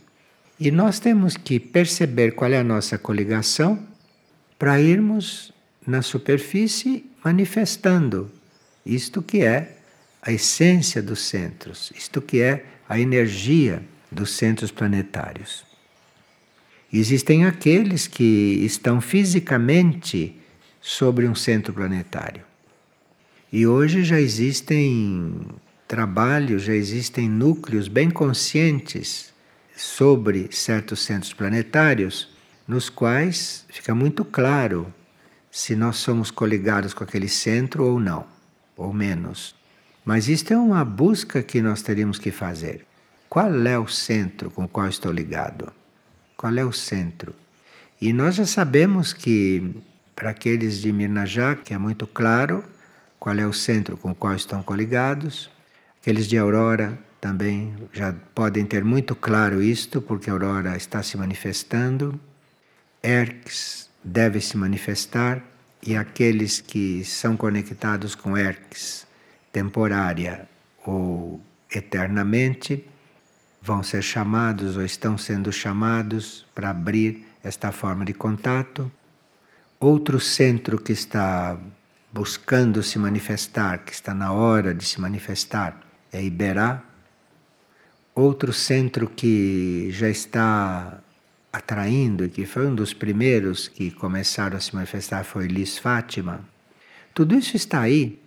E 0.58 0.70
nós 0.70 0.98
temos 0.98 1.36
que 1.36 1.60
perceber 1.60 2.30
qual 2.34 2.50
é 2.50 2.60
a 2.60 2.64
nossa 2.64 2.96
coligação 2.96 3.78
para 4.58 4.80
irmos 4.80 5.52
na 5.86 6.00
superfície 6.00 7.04
manifestando 7.22 8.30
isto 8.86 9.20
que 9.20 9.42
é 9.42 9.76
a 10.22 10.32
essência 10.32 11.02
dos 11.02 11.20
centros, 11.20 11.92
isto 11.94 12.22
que 12.22 12.40
é 12.40 12.64
a 12.88 12.98
energia 12.98 13.82
dos 14.10 14.30
centros 14.30 14.70
planetários. 14.70 15.64
Existem 16.92 17.44
aqueles 17.44 18.06
que 18.06 18.60
estão 18.64 19.00
fisicamente 19.00 20.36
sobre 20.80 21.26
um 21.26 21.34
centro 21.34 21.72
planetário. 21.72 22.42
E 23.52 23.66
hoje 23.66 24.04
já 24.04 24.20
existem 24.20 25.40
trabalhos, 25.86 26.62
já 26.62 26.74
existem 26.74 27.28
núcleos 27.28 27.88
bem 27.88 28.10
conscientes 28.10 29.32
sobre 29.76 30.48
certos 30.50 31.00
centros 31.00 31.32
planetários, 31.32 32.28
nos 32.66 32.88
quais 32.88 33.64
fica 33.68 33.94
muito 33.94 34.24
claro 34.24 34.92
se 35.50 35.76
nós 35.76 35.96
somos 35.96 36.30
coligados 36.30 36.92
com 36.92 37.04
aquele 37.04 37.28
centro 37.28 37.84
ou 37.84 38.00
não, 38.00 38.26
ou 38.76 38.92
menos. 38.92 39.54
Mas 40.04 40.28
isto 40.28 40.52
é 40.52 40.56
uma 40.56 40.84
busca 40.84 41.42
que 41.42 41.60
nós 41.60 41.82
teríamos 41.82 42.18
que 42.18 42.30
fazer. 42.30 42.86
Qual 43.28 43.66
é 43.66 43.78
o 43.78 43.86
centro 43.88 44.50
com 44.50 44.64
o 44.64 44.68
qual 44.68 44.88
estou 44.88 45.12
ligado? 45.12 45.72
Qual 46.36 46.56
é 46.56 46.64
o 46.64 46.72
centro? 46.72 47.34
E 48.00 48.12
nós 48.12 48.34
já 48.36 48.46
sabemos 48.46 49.12
que, 49.12 49.74
para 50.14 50.30
aqueles 50.30 50.80
de 50.80 50.92
Mirnajá, 50.92 51.56
que 51.56 51.74
é 51.74 51.78
muito 51.78 52.06
claro 52.06 52.64
qual 53.18 53.36
é 53.36 53.46
o 53.46 53.52
centro 53.52 53.96
com 53.96 54.10
o 54.10 54.14
qual 54.14 54.34
estão 54.34 54.62
coligados, 54.62 55.50
aqueles 56.00 56.26
de 56.26 56.38
Aurora 56.38 56.98
também 57.20 57.74
já 57.92 58.14
podem 58.34 58.64
ter 58.64 58.84
muito 58.84 59.16
claro 59.16 59.62
isto, 59.62 60.00
porque 60.00 60.30
Aurora 60.30 60.76
está 60.76 61.02
se 61.02 61.16
manifestando, 61.16 62.20
Erx 63.02 63.90
deve 64.04 64.40
se 64.40 64.56
manifestar, 64.56 65.42
e 65.82 65.96
aqueles 65.96 66.60
que 66.60 67.04
são 67.04 67.36
conectados 67.36 68.14
com 68.14 68.36
Erx, 68.36 69.06
temporária 69.52 70.48
ou 70.84 71.40
eternamente, 71.72 72.84
vão 73.66 73.82
ser 73.82 74.00
chamados 74.00 74.76
ou 74.76 74.84
estão 74.84 75.18
sendo 75.18 75.52
chamados 75.52 76.46
para 76.54 76.70
abrir 76.70 77.26
esta 77.42 77.72
forma 77.72 78.04
de 78.04 78.14
contato. 78.14 78.90
Outro 79.80 80.20
centro 80.20 80.78
que 80.78 80.92
está 80.92 81.58
buscando 82.12 82.80
se 82.80 82.96
manifestar, 82.96 83.78
que 83.84 83.92
está 83.92 84.14
na 84.14 84.32
hora 84.32 84.72
de 84.72 84.84
se 84.84 85.00
manifestar, 85.00 85.80
é 86.12 86.22
Iberá. 86.22 86.80
Outro 88.14 88.52
centro 88.52 89.08
que 89.08 89.88
já 89.90 90.08
está 90.08 91.00
atraindo 91.52 92.24
e 92.24 92.28
que 92.28 92.46
foi 92.46 92.68
um 92.68 92.74
dos 92.74 92.94
primeiros 92.94 93.66
que 93.66 93.90
começaram 93.90 94.56
a 94.56 94.60
se 94.60 94.74
manifestar 94.76 95.24
foi 95.24 95.48
Lis 95.48 95.76
Fátima. 95.76 96.40
Tudo 97.12 97.34
isso 97.34 97.56
está 97.56 97.80
aí 97.80 98.22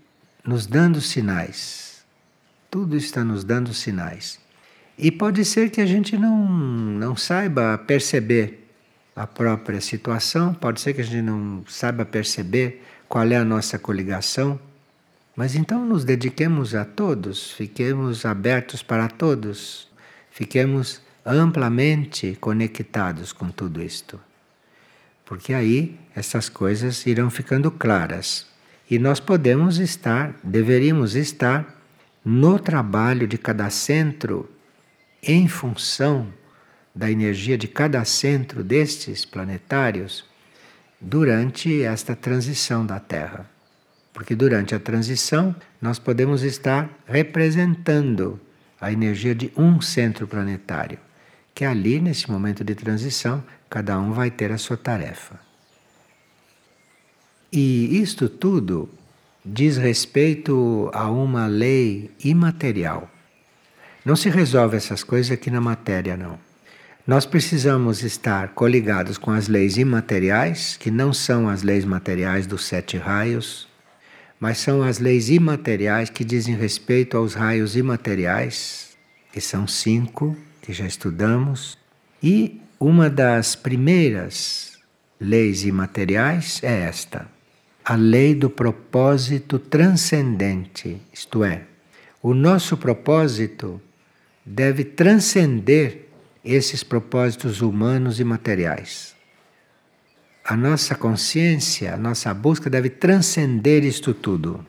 nos 0.46 0.68
dando 0.68 1.00
sinais. 1.00 2.04
Tudo 2.70 2.98
está 2.98 3.24
nos 3.24 3.44
dando 3.46 3.74
sinais. 3.74 4.40
E 5.02 5.10
pode 5.12 5.46
ser 5.46 5.70
que 5.70 5.80
a 5.80 5.86
gente 5.86 6.18
não, 6.18 6.46
não 6.46 7.16
saiba 7.16 7.78
perceber 7.78 8.68
a 9.16 9.26
própria 9.26 9.80
situação, 9.80 10.54
pode 10.54 10.82
ser 10.82 10.94
que 10.94 11.00
a 11.00 11.06
gente 11.06 11.22
não 11.22 11.64
saiba 11.70 12.04
perceber 12.04 12.84
qual 13.08 13.26
é 13.26 13.38
a 13.38 13.46
nossa 13.46 13.80
coligação, 13.80 14.60
mas 15.38 15.56
então 15.56 15.86
nos 15.86 16.04
dediquemos 16.04 16.76
a 16.76 16.84
todos, 16.84 17.54
fiquemos 17.54 18.26
abertos 18.26 18.84
para 18.84 19.08
todos, 19.08 19.88
fiquemos 20.32 21.02
amplamente 21.26 22.38
conectados 22.42 23.32
com 23.32 23.50
tudo 23.50 23.82
isto. 23.82 24.20
Porque 25.24 25.54
aí 25.54 25.98
essas 26.14 26.50
coisas 26.50 27.06
irão 27.06 27.30
ficando 27.30 27.72
claras. 27.72 28.46
E 28.92 29.00
nós 29.00 29.22
podemos 29.22 29.78
estar, 29.78 30.36
deveríamos 30.44 31.16
estar, 31.16 31.82
no 32.26 32.60
trabalho 32.60 33.26
de 33.26 33.38
cada 33.38 33.70
centro 33.70 34.50
em 35.22 35.48
função 35.48 36.28
da 36.94 37.10
energia 37.10 37.58
de 37.58 37.68
cada 37.68 38.04
centro 38.06 38.64
destes 38.64 39.26
planetários 39.26 40.26
durante 41.00 41.84
esta 41.84 42.16
transição 42.16 42.86
da 42.86 43.00
Terra. 43.00 43.50
Porque 44.14 44.36
durante 44.36 44.76
a 44.76 44.80
transição 44.80 45.56
nós 45.82 46.00
podemos 46.00 46.44
estar 46.44 46.90
representando 47.06 48.40
a 48.82 48.92
energia 48.92 49.36
de 49.36 49.52
um 49.56 49.82
centro 49.82 50.28
planetário, 50.28 51.00
que 51.54 51.64
ali, 51.66 52.00
nesse 52.00 52.30
momento 52.30 52.64
de 52.64 52.76
transição, 52.76 53.44
cada 53.70 54.00
um 54.00 54.12
vai 54.12 54.32
ter 54.32 54.52
a 54.52 54.58
sua 54.58 54.78
tarefa. 54.78 55.40
E 57.52 58.02
isto 58.02 58.30
tudo 58.30 58.90
diz 59.44 59.78
respeito 59.78 60.90
a 60.94 61.10
uma 61.10 61.48
lei 61.48 62.12
imaterial 62.24 63.10
não 64.10 64.16
se 64.16 64.28
resolve 64.28 64.76
essas 64.76 65.04
coisas 65.04 65.32
aqui 65.32 65.52
na 65.52 65.62
matéria, 65.62 66.18
não. 66.18 66.40
Nós 67.06 67.28
precisamos 67.28 68.02
estar 68.02 68.48
coligados 68.56 69.20
com 69.20 69.30
as 69.30 69.48
leis 69.48 69.78
imateriais, 69.78 70.76
que 70.76 70.90
não 70.90 71.14
são 71.14 71.48
as 71.48 71.62
leis 71.62 71.86
materiais 71.86 72.48
dos 72.48 72.66
sete 72.66 72.98
raios, 72.98 73.68
mas 74.40 74.58
são 74.58 74.82
as 74.82 74.98
leis 74.98 75.30
imateriais 75.30 76.10
que 76.10 76.26
dizem 76.26 76.56
respeito 76.56 77.18
aos 77.18 77.36
raios 77.36 77.76
imateriais, 77.76 78.98
que 79.32 79.40
são 79.40 79.68
cinco, 79.68 80.36
que 80.60 80.74
já 80.74 80.88
estudamos. 80.88 81.78
E 82.22 82.60
uma 82.80 83.12
das 83.12 83.56
primeiras 83.56 84.80
leis 85.22 85.64
imateriais 85.66 86.62
é 86.64 86.80
esta: 86.80 87.28
a 87.86 87.94
lei 87.94 88.34
do 88.34 88.50
propósito 88.50 89.60
transcendente, 89.60 91.00
isto 91.14 91.44
é, 91.44 91.62
o 92.24 92.34
nosso 92.34 92.76
propósito 92.76 93.80
deve 94.52 94.84
transcender 94.84 96.08
esses 96.44 96.84
propósitos 96.84 97.62
humanos 97.62 98.20
e 98.20 98.24
materiais. 98.24 99.16
A 100.44 100.58
nossa 100.58 100.96
consciência, 100.96 101.94
a 101.94 101.98
nossa 101.98 102.34
busca 102.34 102.68
deve 102.68 102.90
transcender 102.90 103.86
isto 103.86 104.12
tudo. 104.12 104.66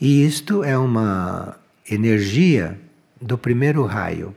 E 0.00 0.24
isto 0.24 0.62
é 0.62 0.78
uma 0.78 1.58
energia 1.90 2.78
do 3.20 3.36
primeiro 3.36 3.84
raio. 3.84 4.32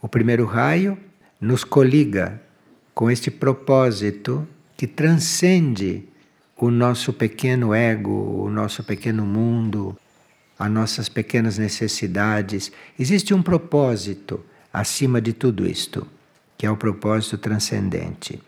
O 0.00 0.08
primeiro 0.08 0.46
raio 0.46 0.96
nos 1.38 1.62
coliga 1.62 2.40
com 2.94 3.10
este 3.10 3.30
propósito 3.30 4.48
que 4.78 4.86
transcende 4.86 6.08
o 6.56 6.70
nosso 6.70 7.12
pequeno 7.12 7.74
ego, 7.74 8.44
o 8.44 8.48
nosso 8.48 8.82
pequeno 8.82 9.26
mundo, 9.26 9.94
as 10.60 10.70
nossas 10.70 11.08
pequenas 11.08 11.58
necessidades. 11.58 12.70
Existe 12.98 13.34
um 13.34 13.42
propósito 13.42 14.44
acima 14.72 15.20
de 15.20 15.32
tudo 15.32 15.66
isto, 15.66 16.06
que 16.56 16.66
é 16.66 16.70
o 16.70 16.76
propósito 16.76 17.36
transcendente. 17.38 18.40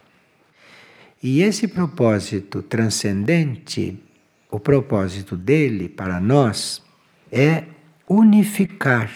E 1.22 1.42
esse 1.42 1.66
propósito 1.66 2.62
transcendente 2.62 3.98
o 4.52 4.60
propósito 4.60 5.34
dele 5.34 5.88
para 5.88 6.20
nós 6.20 6.82
é 7.32 7.64
unificar 8.06 9.10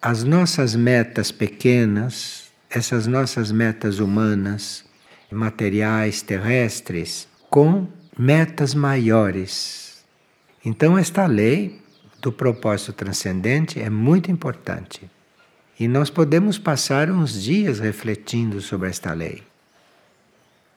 as 0.00 0.24
nossas 0.24 0.74
metas 0.74 1.30
pequenas, 1.30 2.50
essas 2.70 3.06
nossas 3.06 3.52
metas 3.52 3.98
humanas, 3.98 4.82
materiais, 5.30 6.22
terrestres, 6.22 7.28
com 7.50 7.86
metas 8.18 8.74
maiores. 8.74 10.02
Então, 10.64 10.96
esta 10.96 11.26
lei 11.26 11.81
do 12.22 12.30
propósito 12.30 12.92
transcendente 12.92 13.80
é 13.80 13.90
muito 13.90 14.30
importante. 14.30 15.10
E 15.78 15.88
nós 15.88 16.08
podemos 16.08 16.56
passar 16.56 17.10
uns 17.10 17.42
dias 17.42 17.80
refletindo 17.80 18.60
sobre 18.60 18.88
esta 18.88 19.12
lei. 19.12 19.42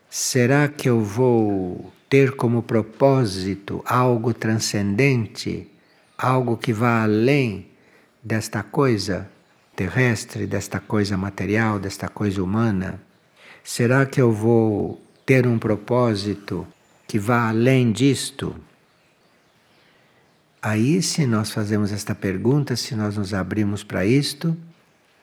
Será 0.10 0.68
que 0.68 0.90
eu 0.90 1.02
vou 1.02 1.94
ter 2.10 2.36
como 2.36 2.64
propósito 2.64 3.84
algo 3.86 4.34
transcendente, 4.34 5.70
algo 6.18 6.58
que 6.58 6.74
vá 6.74 7.04
além 7.04 7.68
desta 8.24 8.64
coisa 8.64 9.30
terrestre, 9.76 10.48
desta 10.48 10.80
coisa 10.80 11.16
material, 11.16 11.78
desta 11.78 12.08
coisa 12.08 12.42
humana? 12.42 13.00
Será 13.64 14.06
que 14.06 14.20
eu 14.20 14.32
vou 14.32 15.00
ter 15.26 15.46
um 15.46 15.60
propósito 15.60 16.66
que 17.08 17.20
vá 17.20 17.50
além 17.50 17.92
disto? 17.92 18.56
Aí, 20.68 21.00
se 21.00 21.28
nós 21.28 21.52
fazemos 21.52 21.92
esta 21.92 22.16
pergunta, 22.16 22.76
se 22.76 22.96
nós 22.96 23.18
nos 23.18 23.36
abrimos 23.36 23.84
para 23.84 24.04
isto, 24.04 24.58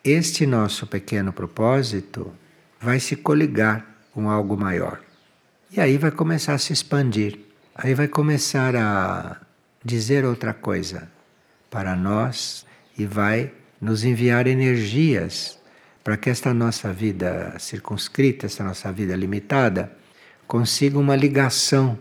este 0.05 0.47
nosso 0.47 0.87
pequeno 0.87 1.33
propósito 1.33 2.33
vai 2.81 3.01
se 3.01 3.17
coligar 3.17 3.85
com 4.13 4.31
algo 4.31 4.57
maior. 4.57 5.01
E 5.69 5.81
aí 5.81 5.99
vai 5.99 6.13
começar 6.13 6.55
a 6.55 6.59
se 6.59 6.73
expandir. 6.73 7.41
Aí 7.75 7.93
vai 7.93 8.07
começar 8.07 8.77
a 8.77 9.41
dizer 9.85 10.25
outra 10.25 10.55
coisa 10.55 11.11
para 11.69 11.97
nós 11.97 12.65
e 12.97 13.05
vai 13.05 13.53
nos 13.81 14.05
enviar 14.05 14.47
energias 14.47 15.59
para 16.05 16.17
que 16.17 16.31
esta 16.31 16.55
nossa 16.55 16.93
vida 16.93 17.57
circunscrita, 17.59 18.47
esta 18.47 18.63
nossa 18.63 18.93
vida 18.93 19.17
limitada, 19.17 19.91
consiga 20.47 21.01
uma 21.01 21.17
ligação 21.17 21.99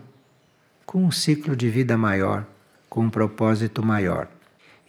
com 0.86 1.04
um 1.04 1.10
ciclo 1.10 1.56
de 1.56 1.68
vida 1.68 1.98
maior, 1.98 2.46
com 2.92 3.04
um 3.04 3.08
propósito 3.08 3.82
maior. 3.82 4.28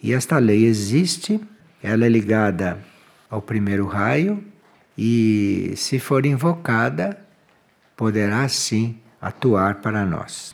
E 0.01 0.11
esta 0.11 0.37
lei 0.37 0.65
existe, 0.65 1.39
ela 1.81 2.05
é 2.05 2.09
ligada 2.09 2.77
ao 3.29 3.41
primeiro 3.41 3.85
raio 3.87 4.43
e, 4.97 5.71
se 5.77 5.99
for 5.99 6.25
invocada, 6.25 7.17
poderá 7.95 8.45
sim 8.49 8.97
atuar 9.21 9.75
para 9.75 10.05
nós. 10.05 10.53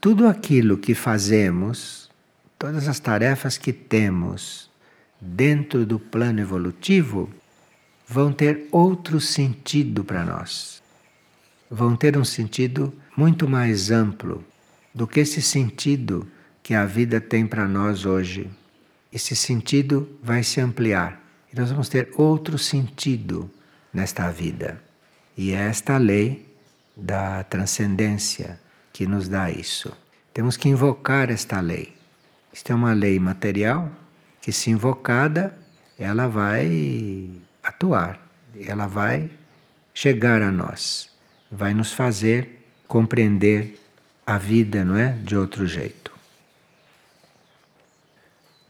Tudo 0.00 0.26
aquilo 0.26 0.78
que 0.78 0.96
fazemos, 0.96 2.10
todas 2.58 2.88
as 2.88 2.98
tarefas 2.98 3.56
que 3.56 3.72
temos 3.72 4.68
dentro 5.20 5.86
do 5.86 6.00
plano 6.00 6.40
evolutivo, 6.40 7.30
vão 8.04 8.32
ter 8.32 8.66
outro 8.72 9.20
sentido 9.20 10.02
para 10.02 10.24
nós. 10.24 10.82
Vão 11.70 11.94
ter 11.94 12.18
um 12.18 12.24
sentido 12.24 12.92
muito 13.16 13.48
mais 13.48 13.92
amplo 13.92 14.44
do 14.94 15.06
que 15.06 15.20
esse 15.20 15.40
sentido 15.40 16.26
que 16.62 16.74
a 16.74 16.84
vida 16.84 17.20
tem 17.20 17.46
para 17.46 17.66
nós 17.66 18.04
hoje. 18.04 18.50
Esse 19.12 19.34
sentido 19.34 20.08
vai 20.22 20.42
se 20.42 20.60
ampliar 20.60 21.20
e 21.52 21.58
nós 21.58 21.70
vamos 21.70 21.88
ter 21.88 22.10
outro 22.16 22.58
sentido 22.58 23.50
nesta 23.92 24.30
vida. 24.30 24.82
E 25.36 25.52
é 25.52 25.68
esta 25.68 25.96
lei 25.96 26.46
da 26.96 27.42
transcendência 27.44 28.60
que 28.92 29.06
nos 29.06 29.28
dá 29.28 29.50
isso. 29.50 29.96
Temos 30.34 30.56
que 30.56 30.68
invocar 30.68 31.30
esta 31.30 31.60
lei. 31.60 31.94
Isto 32.52 32.72
é 32.72 32.74
uma 32.74 32.92
lei 32.92 33.18
material 33.18 33.90
que, 34.40 34.52
se 34.52 34.70
invocada, 34.70 35.56
ela 35.98 36.26
vai 36.26 37.30
atuar, 37.62 38.20
ela 38.66 38.86
vai 38.86 39.30
chegar 39.94 40.42
a 40.42 40.50
nós, 40.50 41.10
vai 41.50 41.74
nos 41.74 41.92
fazer 41.92 42.64
compreender 42.86 43.78
a 44.28 44.36
vida, 44.36 44.84
não 44.84 44.94
é? 44.94 45.12
De 45.24 45.34
outro 45.34 45.66
jeito. 45.66 46.12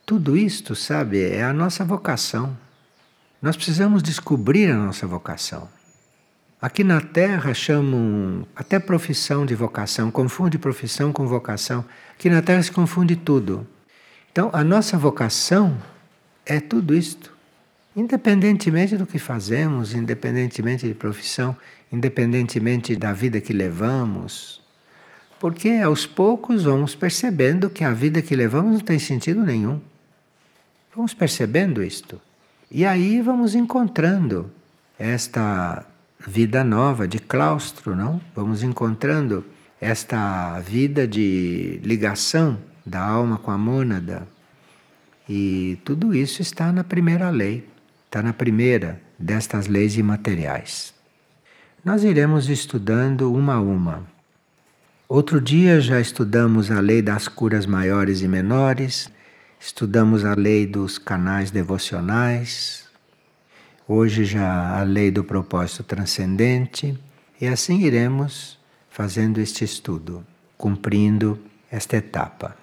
Tudo 0.06 0.36
isto, 0.36 0.76
sabe, 0.76 1.20
é 1.20 1.42
a 1.42 1.52
nossa 1.52 1.84
vocação. 1.84 2.56
Nós 3.42 3.56
precisamos 3.56 4.00
descobrir 4.00 4.70
a 4.70 4.76
nossa 4.76 5.04
vocação. 5.04 5.68
Aqui 6.62 6.84
na 6.84 7.00
Terra 7.00 7.52
chamam 7.54 8.46
até 8.54 8.78
profissão 8.78 9.44
de 9.44 9.56
vocação, 9.56 10.12
confunde 10.12 10.58
profissão 10.58 11.12
com 11.12 11.26
vocação. 11.26 11.84
Aqui 12.14 12.30
na 12.30 12.40
Terra 12.40 12.62
se 12.62 12.70
confunde 12.70 13.16
tudo. 13.16 13.66
Então, 14.30 14.50
a 14.52 14.62
nossa 14.62 14.96
vocação 14.96 15.76
é 16.46 16.60
tudo 16.60 16.94
isto. 16.94 17.36
Independentemente 17.96 18.96
do 18.96 19.04
que 19.04 19.18
fazemos, 19.18 19.92
independentemente 19.92 20.86
de 20.86 20.94
profissão, 20.94 21.56
independentemente 21.90 22.94
da 22.94 23.12
vida 23.12 23.40
que 23.40 23.52
levamos. 23.52 24.67
Porque 25.40 25.70
aos 25.84 26.06
poucos 26.06 26.64
vamos 26.64 26.94
percebendo 26.94 27.70
que 27.70 27.84
a 27.84 27.92
vida 27.92 28.20
que 28.20 28.34
levamos 28.34 28.72
não 28.72 28.80
tem 28.80 28.98
sentido 28.98 29.42
nenhum. 29.42 29.80
Vamos 30.94 31.14
percebendo 31.14 31.82
isto. 31.82 32.20
E 32.70 32.84
aí 32.84 33.22
vamos 33.22 33.54
encontrando 33.54 34.50
esta 34.98 35.86
vida 36.26 36.64
nova 36.64 37.06
de 37.06 37.18
claustro, 37.18 37.94
não? 37.94 38.20
Vamos 38.34 38.62
encontrando 38.62 39.44
esta 39.80 40.58
vida 40.60 41.06
de 41.06 41.80
ligação 41.84 42.58
da 42.84 43.00
alma 43.00 43.38
com 43.38 43.50
a 43.50 43.58
mônada. 43.58 44.26
E 45.28 45.78
tudo 45.84 46.14
isso 46.14 46.42
está 46.42 46.72
na 46.72 46.82
primeira 46.82 47.30
lei, 47.30 47.68
está 48.06 48.22
na 48.22 48.32
primeira 48.32 49.00
destas 49.18 49.66
leis 49.66 49.96
imateriais. 49.96 50.94
Nós 51.84 52.02
iremos 52.02 52.48
estudando 52.48 53.32
uma 53.32 53.54
a 53.54 53.60
uma. 53.60 54.17
Outro 55.08 55.40
dia 55.40 55.80
já 55.80 55.98
estudamos 55.98 56.70
a 56.70 56.80
lei 56.80 57.00
das 57.00 57.28
curas 57.28 57.64
maiores 57.64 58.20
e 58.20 58.28
menores, 58.28 59.10
estudamos 59.58 60.22
a 60.22 60.34
lei 60.34 60.66
dos 60.66 60.98
canais 60.98 61.50
devocionais, 61.50 62.86
Hoje 63.90 64.26
já 64.26 64.78
a 64.78 64.82
lei 64.82 65.10
do 65.10 65.24
propósito 65.24 65.82
transcendente, 65.82 66.98
e 67.40 67.46
assim 67.46 67.80
iremos 67.80 68.58
fazendo 68.90 69.40
este 69.40 69.64
estudo, 69.64 70.22
cumprindo 70.58 71.38
esta 71.70 71.96
etapa. 71.96 72.54